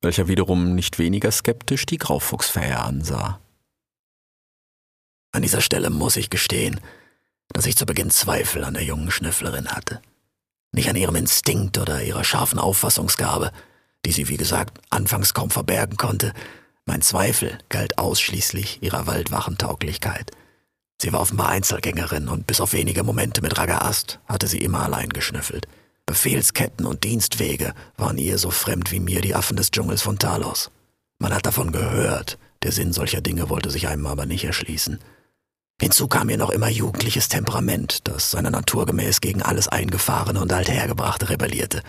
[0.00, 3.40] welcher wiederum nicht weniger skeptisch die Graufuchsfähe ansah.
[5.32, 6.80] An dieser Stelle muss ich gestehen,
[7.48, 10.00] dass ich zu Beginn Zweifel an der jungen Schnüfflerin hatte.
[10.72, 13.52] Nicht an ihrem Instinkt oder ihrer scharfen Auffassungsgabe,
[14.04, 16.32] die sie, wie gesagt, anfangs kaum verbergen konnte.
[16.86, 20.30] Mein Zweifel galt ausschließlich ihrer Waldwachentauglichkeit.
[21.00, 25.08] Sie war offenbar Einzelgängerin und bis auf wenige Momente mit Ragaast hatte sie immer allein
[25.08, 25.66] geschnüffelt.
[26.04, 30.70] Befehlsketten und Dienstwege waren ihr so fremd wie mir die Affen des Dschungels von Talos.
[31.18, 34.98] Man hat davon gehört, der Sinn solcher Dinge wollte sich einem aber nicht erschließen.
[35.80, 40.52] Hinzu kam ihr noch immer jugendliches Temperament, das seiner Natur gemäß gegen alles Eingefahrene und
[40.52, 41.82] Althergebrachte rebellierte.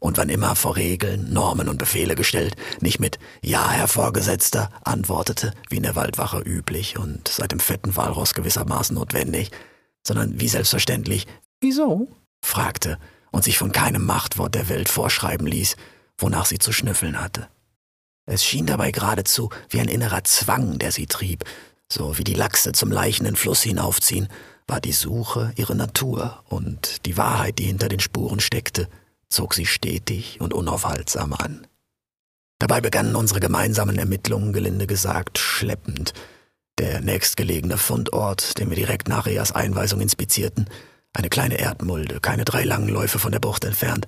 [0.00, 5.54] Und wann immer vor Regeln, Normen und Befehle gestellt, nicht mit Ja, Herr Vorgesetzter antwortete,
[5.70, 9.50] wie in der Waldwache üblich und seit dem fetten Walross gewissermaßen notwendig,
[10.06, 11.26] sondern wie selbstverständlich
[11.62, 12.08] Wieso?
[12.44, 12.98] fragte
[13.30, 15.76] und sich von keinem Machtwort der Welt vorschreiben ließ,
[16.18, 17.48] wonach sie zu schnüffeln hatte.
[18.26, 21.44] Es schien dabei geradezu wie ein innerer Zwang, der sie trieb,
[21.92, 24.28] so wie die Lachse zum leichenden Fluss hinaufziehen,
[24.66, 28.88] war die Suche ihre Natur und die Wahrheit, die hinter den Spuren steckte,
[29.28, 31.66] zog sie stetig und unaufhaltsam an.
[32.58, 36.14] Dabei begannen unsere gemeinsamen Ermittlungen, gelinde gesagt, schleppend.
[36.78, 40.66] Der nächstgelegene Fundort, den wir direkt nach Reas Einweisung inspizierten,
[41.12, 44.06] eine kleine Erdmulde, keine drei langen Läufe von der Bucht entfernt,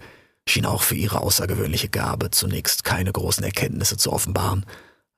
[0.48, 4.64] schien auch für ihre außergewöhnliche Gabe zunächst keine großen Erkenntnisse zu offenbaren,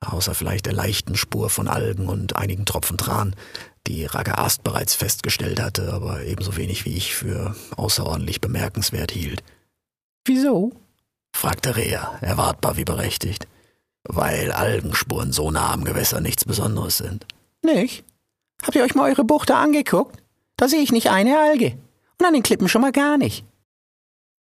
[0.05, 3.35] außer vielleicht der leichten Spur von Algen und einigen Tropfen Tran,
[3.87, 9.43] die Ragaast bereits festgestellt hatte, aber ebenso wenig wie ich für außerordentlich bemerkenswert hielt.
[10.25, 10.73] Wieso?
[11.35, 13.47] fragte Rea, erwartbar wie berechtigt,
[14.03, 17.25] weil Algenspuren so nah am Gewässer nichts Besonderes sind.
[17.63, 18.03] Nicht?
[18.63, 20.17] Habt ihr euch mal eure Bucht da angeguckt?
[20.57, 21.77] Da sehe ich nicht eine Alge.
[22.19, 23.45] Und an den Klippen schon mal gar nicht.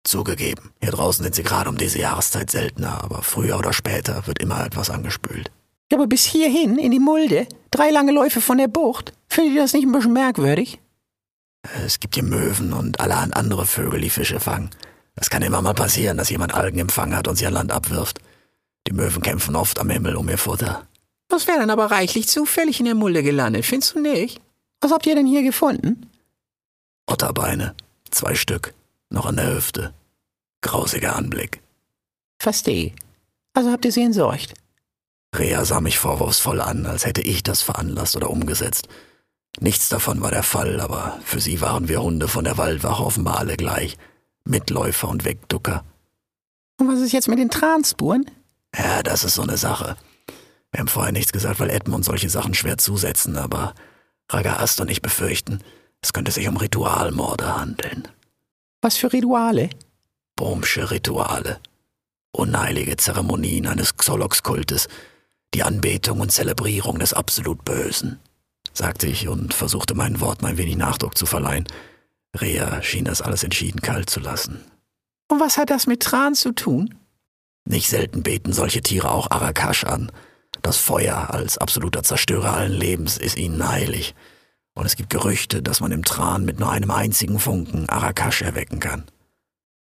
[0.05, 4.41] Zugegeben, hier draußen sind sie gerade um diese Jahreszeit seltener, aber früher oder später wird
[4.41, 5.51] immer etwas angespült.
[5.91, 9.63] Ja, aber bis hierhin, in die Mulde, drei lange Läufe von der Bucht, findet ihr
[9.63, 10.81] das nicht ein bisschen merkwürdig?
[11.85, 14.71] Es gibt hier Möwen und allerhand andere Vögel, die Fische fangen.
[15.17, 17.73] Es kann immer mal passieren, dass jemand Algen im Fang hat und sie an Land
[17.73, 18.21] abwirft.
[18.87, 20.87] Die Möwen kämpfen oft am Himmel um ihr Futter.
[21.29, 24.41] Das wäre dann aber reichlich zufällig in der Mulde gelandet, findest du nicht?
[24.81, 26.09] Was habt ihr denn hier gefunden?
[27.07, 27.75] Otterbeine,
[28.11, 28.73] zwei Stück,
[29.11, 29.95] noch an der Hüfte.
[30.61, 31.63] Grausiger Anblick.
[32.39, 32.93] Verstehe.
[33.55, 34.55] Also habt ihr sie entsorgt?
[35.35, 38.89] Rea sah mich vorwurfsvoll an, als hätte ich das veranlasst oder umgesetzt.
[39.61, 43.39] Nichts davon war der Fall, aber für sie waren wir Hunde von der Waldwache offenbar
[43.39, 43.97] alle gleich.
[44.45, 45.85] Mitläufer und Wegducker.
[46.81, 48.31] Und was ist jetzt mit den Transpuren?
[48.77, 49.97] Ja, das ist so eine Sache.
[50.71, 53.75] Wir haben vorher nichts gesagt, weil Edmund solche Sachen schwer zusetzen, aber
[54.31, 55.61] Ragaast und ich befürchten,
[56.03, 58.09] es könnte sich um Ritualmorde handeln.
[58.81, 59.71] Was für Rituale?
[60.37, 61.61] Bohmsche Rituale.
[62.31, 64.87] Unheilige Zeremonien eines Xolox-Kultes.
[65.53, 68.21] Die Anbetung und Zelebrierung des absolut Bösen,
[68.73, 71.67] sagte ich und versuchte meinen Worten ein wenig Nachdruck zu verleihen.
[72.37, 74.65] Rea schien das alles entschieden kalt zu lassen.
[75.29, 76.95] Und was hat das mit Tran zu tun?
[77.65, 80.13] Nicht selten beten solche Tiere auch Arakash an.
[80.63, 84.15] Das Feuer als absoluter Zerstörer allen Lebens ist ihnen heilig.
[84.79, 88.79] Und es gibt Gerüchte, dass man im Tran mit nur einem einzigen Funken Arakash erwecken
[88.79, 89.03] kann.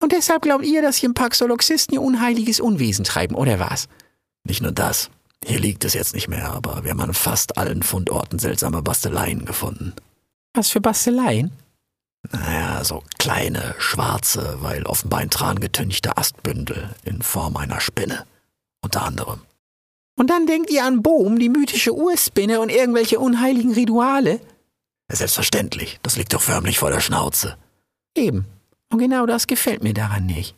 [0.02, 3.88] Und deshalb glaubt ihr, dass hier ein paar Xoloxisten ihr unheiliges Unwesen treiben, oder was?
[4.44, 5.12] Nicht nur das.
[5.46, 9.46] Hier liegt es jetzt nicht mehr, aber wir haben an fast allen Fundorten seltsame Basteleien
[9.46, 9.94] gefunden.
[10.56, 11.52] Was für Basteleien?
[12.32, 18.26] Naja, so kleine, schwarze, weil offenbar in Tran getünchte Astbündel in Form einer Spinne.
[18.82, 19.42] Unter anderem.
[20.16, 24.40] Und dann denkt ihr an Bohm, die mythische Urspinne und irgendwelche unheiligen Rituale?
[25.10, 27.58] Selbstverständlich, das liegt doch förmlich vor der Schnauze.
[28.16, 28.46] Eben.
[28.92, 30.56] Und genau das gefällt mir daran nicht.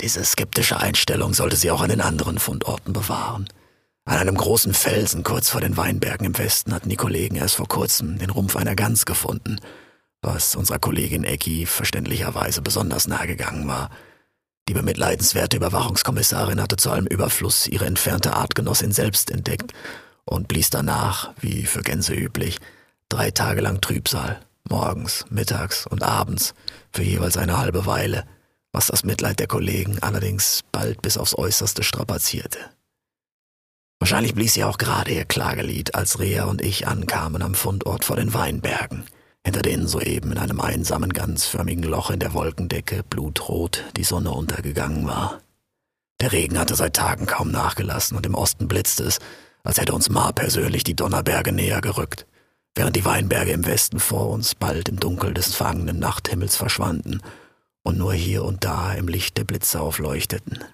[0.00, 3.48] Diese skeptische Einstellung sollte sie auch an den anderen Fundorten bewahren.
[4.04, 7.68] An einem großen Felsen kurz vor den Weinbergen im Westen hatten die Kollegen erst vor
[7.68, 9.60] kurzem den Rumpf einer Gans gefunden,
[10.22, 13.90] was unserer Kollegin Ecki verständlicherweise besonders nahe gegangen war.
[14.68, 19.72] Die bemitleidenswerte Überwachungskommissarin hatte zu allem Überfluss ihre entfernte Artgenossin selbst entdeckt
[20.24, 22.58] und blies danach, wie für Gänse üblich,
[23.08, 26.54] drei Tage lang Trübsal, morgens, mittags und abends,
[26.92, 28.26] für jeweils eine halbe Weile,
[28.72, 32.58] was das Mitleid der Kollegen allerdings bald bis aufs Äußerste strapazierte.
[33.98, 38.16] Wahrscheinlich blies sie auch gerade ihr Klagelied, als Rea und ich ankamen am Fundort vor
[38.16, 39.04] den Weinbergen,
[39.44, 45.06] hinter denen soeben in einem einsamen, ganzförmigen Loch in der Wolkendecke blutrot die Sonne untergegangen
[45.06, 45.40] war.
[46.20, 49.18] Der Regen hatte seit Tagen kaum nachgelassen und im Osten blitzte es,
[49.64, 52.26] als hätte uns Ma persönlich die Donnerberge näher gerückt,
[52.74, 57.20] während die Weinberge im Westen vor uns bald im Dunkel des fangenden Nachthimmels verschwanden
[57.82, 60.64] und nur hier und da im Licht der Blitze aufleuchteten.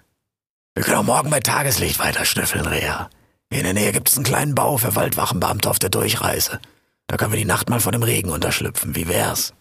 [0.75, 3.09] Wir können auch morgen bei Tageslicht weiter schnüffeln, Rea.
[3.51, 6.61] Hier in der Nähe gibt es einen kleinen Bau für Waldwachenbeamte auf der Durchreise.
[7.07, 8.97] Da können wir die Nacht mal vor dem Regen unterschlüpfen.
[8.97, 9.55] Wie wär's?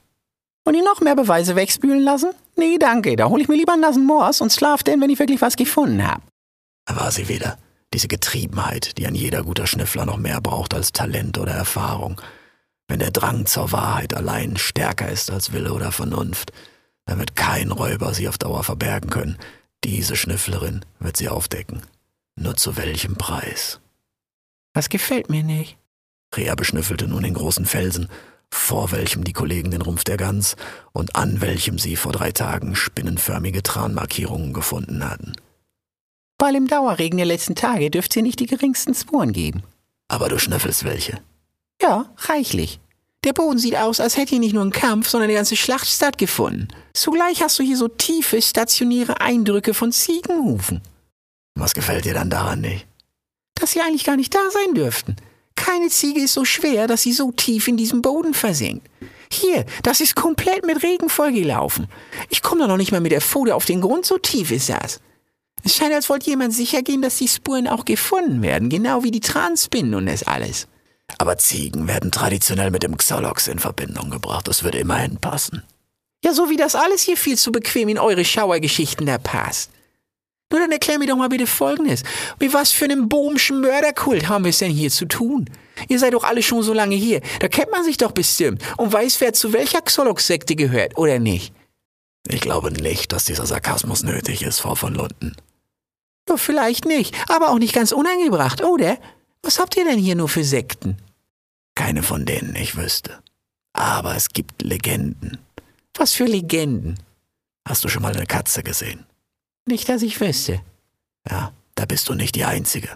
[0.66, 2.32] Und ihr noch mehr Beweise wegspülen lassen?
[2.56, 3.16] Nee, danke.
[3.16, 5.56] Da hole ich mir lieber einen nassen Moors und schlaf denn, wenn ich wirklich was
[5.56, 6.22] gefunden hab.
[6.86, 7.58] Da war sie wieder.
[7.94, 12.20] Diese Getriebenheit, die ein jeder guter Schnüffler noch mehr braucht als Talent oder Erfahrung.
[12.88, 16.52] Wenn der Drang zur Wahrheit allein stärker ist als Wille oder Vernunft,
[17.06, 19.38] Dann wird kein Räuber sie auf Dauer verbergen können.
[19.84, 21.82] Diese Schnüfflerin wird sie aufdecken.
[22.36, 23.80] Nur zu welchem Preis?
[24.74, 25.78] Was gefällt mir nicht?
[26.36, 28.08] Rea beschnüffelte nun den großen Felsen,
[28.50, 30.56] vor welchem die Kollegen den Rumpf der Gans
[30.94, 35.34] und an welchem sie vor drei Tagen spinnenförmige Tranmarkierungen gefunden hatten.
[36.44, 39.64] Weil im Dauerregen der letzten Tage dürfte ihr nicht die geringsten Spuren geben.
[40.10, 41.22] Aber du schnüffelst welche.
[41.82, 42.82] Ja, reichlich.
[43.24, 45.88] Der Boden sieht aus, als hätte hier nicht nur ein Kampf, sondern eine ganze Schlacht
[45.88, 46.68] stattgefunden.
[46.94, 50.82] Zugleich hast du hier so tiefe, stationäre Eindrücke von Ziegenhufen.
[51.56, 52.88] Was gefällt dir dann daran nicht?
[53.56, 55.16] Dass sie eigentlich gar nicht da sein dürften.
[55.56, 58.86] Keine Ziege ist so schwer, dass sie so tief in diesem Boden versinkt.
[59.32, 61.88] Hier, das ist komplett mit Regen vollgelaufen.
[62.30, 64.68] Ich komme da noch nicht mal mit der Pfote auf den Grund, so tief ist
[64.68, 65.00] das.
[65.64, 69.12] Es scheint, als wollte jemand sicher gehen, dass die Spuren auch gefunden werden, genau wie
[69.12, 70.68] die Transpinnen und das alles.
[71.18, 74.48] Aber Ziegen werden traditionell mit dem Xolox in Verbindung gebracht.
[74.48, 75.64] Das würde immerhin passen.
[76.24, 79.70] Ja, so wie das alles hier viel zu bequem in eure Schauergeschichten da passt.
[80.52, 82.04] Nur dann erklär mir doch mal bitte Folgendes.
[82.40, 85.50] Mit was für einem bohmischen Mörderkult haben wir es denn hier zu tun?
[85.90, 87.22] Ihr seid doch alle schon so lange hier.
[87.40, 91.54] Da kennt man sich doch bestimmt und weiß, wer zu welcher Xolox-Sekte gehört, oder nicht?
[92.28, 95.36] Ich glaube nicht, dass dieser Sarkasmus nötig ist, Frau von Lunden.
[96.36, 98.98] Vielleicht nicht, aber auch nicht ganz uneingebracht, oder?
[99.44, 100.98] Was habt ihr denn hier nur für Sekten?
[101.76, 103.22] Keine von denen ich wüsste.
[103.74, 105.38] Aber es gibt Legenden.
[105.96, 106.98] Was für Legenden?
[107.68, 109.06] Hast du schon mal eine Katze gesehen?
[109.66, 110.62] Nicht, dass ich wüsste.
[111.30, 112.96] Ja, da bist du nicht die Einzige.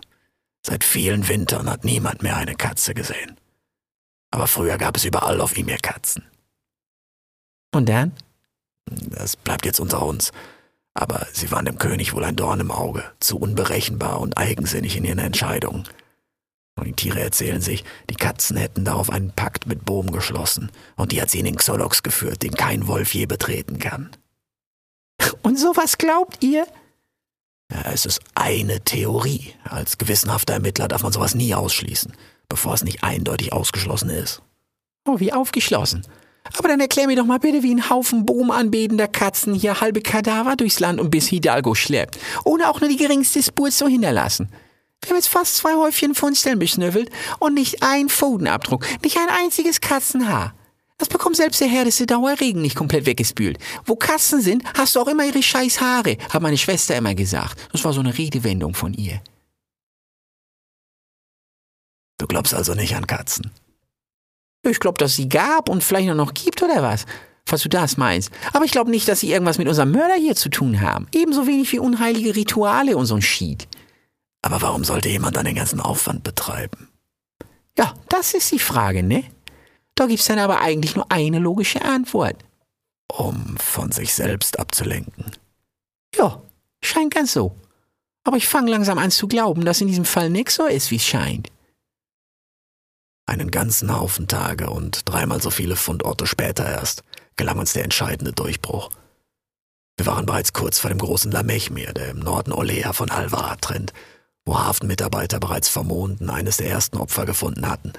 [0.66, 3.38] Seit vielen Wintern hat niemand mehr eine Katze gesehen.
[4.32, 6.26] Aber früher gab es überall auf ihm Katzen.
[7.74, 8.14] Und dann?
[9.10, 10.32] Das bleibt jetzt unter uns.
[10.94, 15.06] Aber sie waren dem König wohl ein Dorn im Auge, zu unberechenbar und eigensinnig in
[15.06, 15.88] ihren Entscheidungen.
[16.76, 21.12] Und die Tiere erzählen sich, die Katzen hätten darauf einen Pakt mit Bohm geschlossen, und
[21.12, 24.10] die hat sie in den Xolox geführt, den kein Wolf je betreten kann.
[25.42, 26.68] Und sowas glaubt ihr?
[27.72, 29.54] Ja, es ist eine Theorie.
[29.64, 32.14] Als gewissenhafter Ermittler darf man sowas nie ausschließen,
[32.48, 34.42] bevor es nicht eindeutig ausgeschlossen ist.
[35.06, 36.06] Oh, wie aufgeschlossen.
[36.58, 40.56] Aber dann erklär mir doch mal bitte, wie ein Haufen bohmanbetender Katzen hier halbe Kadaver
[40.56, 44.50] durchs Land und bis Hidalgo schleppt, ohne auch nur die geringste Spur zu hinterlassen.
[45.02, 49.80] Wir haben jetzt fast zwei Häufchen Fundstellen beschnüffelt und nicht ein Pfotenabdruck, nicht ein einziges
[49.80, 50.54] Katzenhaar.
[50.98, 53.60] Das bekommt selbst der härteste Dauerregen nicht komplett weggespült.
[53.86, 57.60] Wo Katzen sind, hast du auch immer ihre scheiß Haare, hat meine Schwester immer gesagt.
[57.72, 59.22] Das war so eine Redewendung von ihr.
[62.18, 63.52] Du glaubst also nicht an Katzen?
[64.70, 67.05] Ich glaube, dass sie gab und vielleicht noch gibt oder was.
[67.45, 68.30] Falls du das meinst.
[68.51, 71.07] Aber ich glaube nicht, dass sie irgendwas mit unserem Mörder hier zu tun haben.
[71.13, 73.68] Ebenso wenig wie unheilige Rituale und so ein Schied.
[74.41, 76.89] Aber warum sollte jemand dann den ganzen Aufwand betreiben?
[77.78, 79.24] Ja, das ist die Frage, ne?
[79.95, 82.36] Da gibt's dann aber eigentlich nur eine logische Antwort.
[83.07, 85.32] Um von sich selbst abzulenken.
[86.15, 86.41] Ja,
[86.84, 87.55] scheint ganz so.
[88.24, 90.97] Aber ich fange langsam an zu glauben, dass in diesem Fall nix so ist, wie
[90.97, 91.49] es scheint.
[93.28, 97.04] Einen ganzen Haufen Tage und dreimal so viele Fundorte später erst
[97.36, 98.90] gelang uns der entscheidende Durchbruch.
[99.98, 103.92] Wir waren bereits kurz vor dem großen Lamechmeer, der im Norden Olea von Alvarad trennt,
[104.46, 107.92] wo Hafenmitarbeiter bereits vor Monden eines der ersten Opfer gefunden hatten.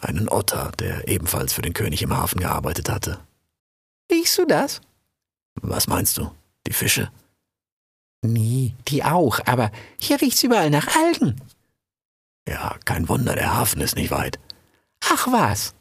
[0.00, 3.18] Einen Otter, der ebenfalls für den König im Hafen gearbeitet hatte.
[4.10, 4.80] Riechst du das?
[5.60, 6.30] Was meinst du?
[6.66, 7.12] Die Fische?
[8.22, 11.40] Nee, die auch, aber hier riecht's überall nach Algen.
[12.48, 14.38] Ja, kein Wunder, der Hafen ist nicht weit.
[15.14, 15.74] Ach was.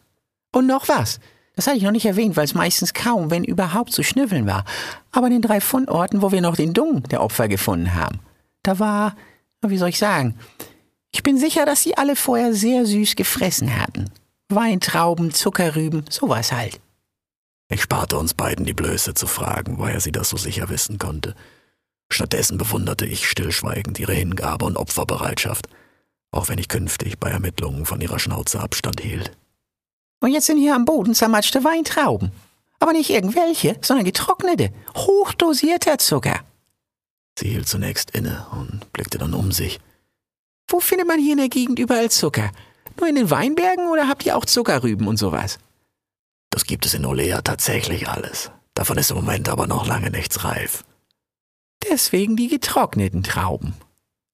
[0.51, 1.19] Und noch was.
[1.55, 4.65] Das hatte ich noch nicht erwähnt, weil es meistens kaum, wenn überhaupt, zu schnüffeln war.
[5.11, 8.19] Aber in den drei Fundorten, wo wir noch den Dung der Opfer gefunden haben,
[8.63, 9.15] da war,
[9.61, 10.37] wie soll ich sagen,
[11.11, 14.09] ich bin sicher, dass sie alle vorher sehr süß gefressen hatten.
[14.49, 16.81] Weintrauben, Zuckerrüben, sowas halt.
[17.69, 21.35] Ich sparte uns beiden die Blöße zu fragen, woher sie das so sicher wissen konnte.
[22.11, 25.69] Stattdessen bewunderte ich stillschweigend ihre Hingabe und Opferbereitschaft,
[26.31, 29.31] auch wenn ich künftig bei Ermittlungen von ihrer Schnauze Abstand hielt.
[30.21, 32.31] Und jetzt sind hier am Boden zermatschte Weintrauben.
[32.79, 36.39] Aber nicht irgendwelche, sondern getrocknete, hochdosierter Zucker.
[37.37, 39.79] Sie hielt zunächst inne und blickte dann um sich.
[40.67, 42.51] Wo findet man hier in der Gegend überall Zucker?
[42.99, 45.59] Nur in den Weinbergen oder habt ihr auch Zuckerrüben und sowas?
[46.49, 48.51] Das gibt es in Olea tatsächlich alles.
[48.73, 50.83] Davon ist im Moment aber noch lange nichts reif.
[51.89, 53.73] Deswegen die getrockneten Trauben.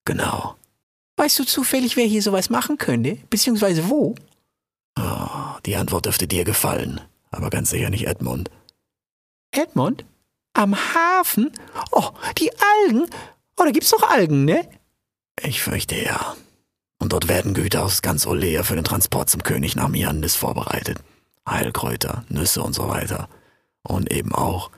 [0.04, 0.56] Genau.
[1.18, 3.18] Weißt du zufällig, wer hier sowas machen könnte?
[3.28, 4.14] Beziehungsweise wo?
[4.96, 7.00] Oh, die Antwort dürfte dir gefallen,
[7.32, 8.50] aber ganz sicher nicht Edmund.
[9.50, 10.04] Edmund?
[10.54, 11.50] Am Hafen?
[11.90, 13.10] Oh, die Algen?
[13.56, 14.68] Oh, da gibt's doch Algen, ne?
[15.42, 16.36] Ich fürchte ja.
[17.00, 20.98] Und dort werden Güter aus ganz Olea für den Transport zum König nach Miandis vorbereitet.
[21.48, 23.28] Heilkräuter, Nüsse und so weiter.
[23.82, 24.70] Und eben auch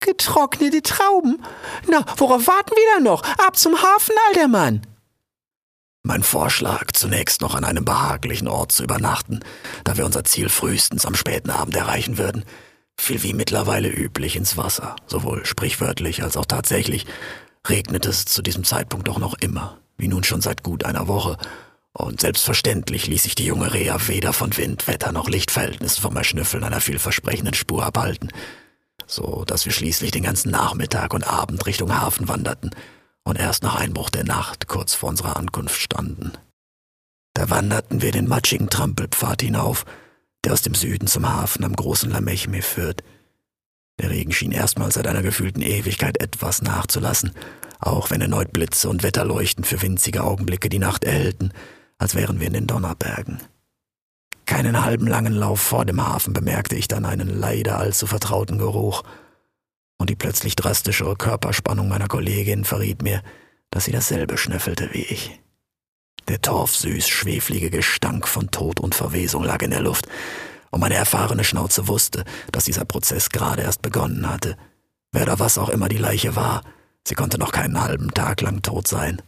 [0.00, 1.42] Getrocknete Trauben.
[1.88, 3.22] Na, worauf warten wir dann noch?
[3.38, 4.82] Ab zum Hafen, alter Mann.
[6.06, 9.40] Mein Vorschlag, zunächst noch an einem behaglichen Ort zu übernachten,
[9.82, 12.44] da wir unser Ziel frühestens am späten Abend erreichen würden,
[12.96, 14.94] fiel wie mittlerweile üblich ins Wasser.
[15.08, 17.06] Sowohl sprichwörtlich als auch tatsächlich
[17.68, 21.38] regnet es zu diesem Zeitpunkt doch noch immer, wie nun schon seit gut einer Woche.
[21.92, 26.62] Und selbstverständlich ließ sich die junge Rea weder von Wind, Wetter noch Lichtverhältnissen vom Erschnüffeln
[26.62, 28.30] einer vielversprechenden Spur abhalten,
[29.08, 32.70] so dass wir schließlich den ganzen Nachmittag und Abend Richtung Hafen wanderten
[33.26, 36.32] und erst nach Einbruch der Nacht kurz vor unserer Ankunft standen.
[37.34, 39.84] Da wanderten wir den matschigen Trampelpfad hinauf,
[40.44, 43.02] der aus dem Süden zum Hafen am großen Lamechme führt.
[44.00, 47.32] Der Regen schien erstmals seit einer gefühlten Ewigkeit etwas nachzulassen,
[47.80, 51.50] auch wenn erneut Blitze und Wetterleuchten für winzige Augenblicke die Nacht erhellten,
[51.98, 53.40] als wären wir in den Donnerbergen.
[54.46, 59.02] Keinen halben langen Lauf vor dem Hafen bemerkte ich dann einen leider allzu vertrauten Geruch–
[59.98, 63.22] und die plötzlich drastischere Körperspannung meiner Kollegin verriet mir,
[63.70, 65.40] dass sie dasselbe schnüffelte wie ich.
[66.28, 70.08] Der torfsüß schweflige Gestank von Tod und Verwesung lag in der Luft,
[70.70, 74.56] und meine erfahrene Schnauze wusste, dass dieser Prozess gerade erst begonnen hatte.
[75.12, 76.62] Wer oder was auch immer die Leiche war,
[77.06, 79.22] sie konnte noch keinen halben Tag lang tot sein.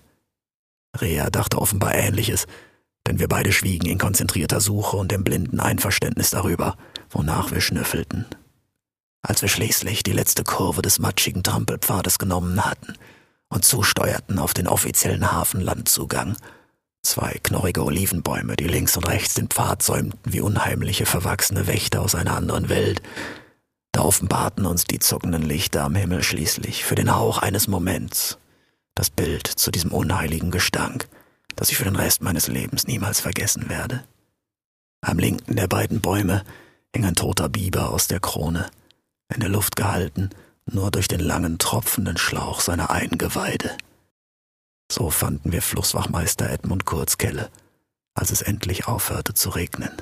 [1.00, 2.46] Rea dachte offenbar Ähnliches,
[3.06, 6.76] denn wir beide schwiegen in konzentrierter Suche und im blinden Einverständnis darüber,
[7.10, 8.26] wonach wir schnüffelten.
[9.28, 12.94] Als wir schließlich die letzte Kurve des matschigen Trampelpfades genommen hatten
[13.50, 16.34] und zusteuerten auf den offiziellen Hafenlandzugang,
[17.02, 22.14] zwei knorrige Olivenbäume, die links und rechts den Pfad säumten wie unheimliche verwachsene Wächter aus
[22.14, 23.02] einer anderen Welt,
[23.92, 28.38] da offenbarten uns die zuckenden Lichter am Himmel schließlich für den Hauch eines Moments
[28.94, 31.06] das Bild zu diesem unheiligen Gestank,
[31.54, 34.04] das ich für den Rest meines Lebens niemals vergessen werde.
[35.02, 36.44] Am linken der beiden Bäume
[36.94, 38.70] hing ein toter Biber aus der Krone,
[39.32, 40.30] in der Luft gehalten,
[40.66, 43.76] nur durch den langen tropfenden Schlauch seiner Eingeweide.
[44.90, 47.50] So fanden wir Flusswachmeister Edmund Kurzkelle,
[48.14, 49.92] als es endlich aufhörte zu regnen.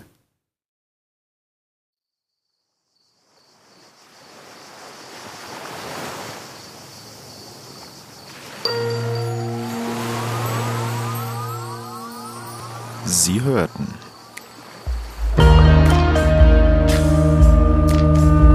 [13.04, 14.05] Sie hörten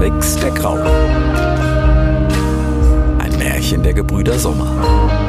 [0.02, 0.84] Rix der Graue.
[3.20, 5.21] Ein Märchen der Gebrüder Sommer.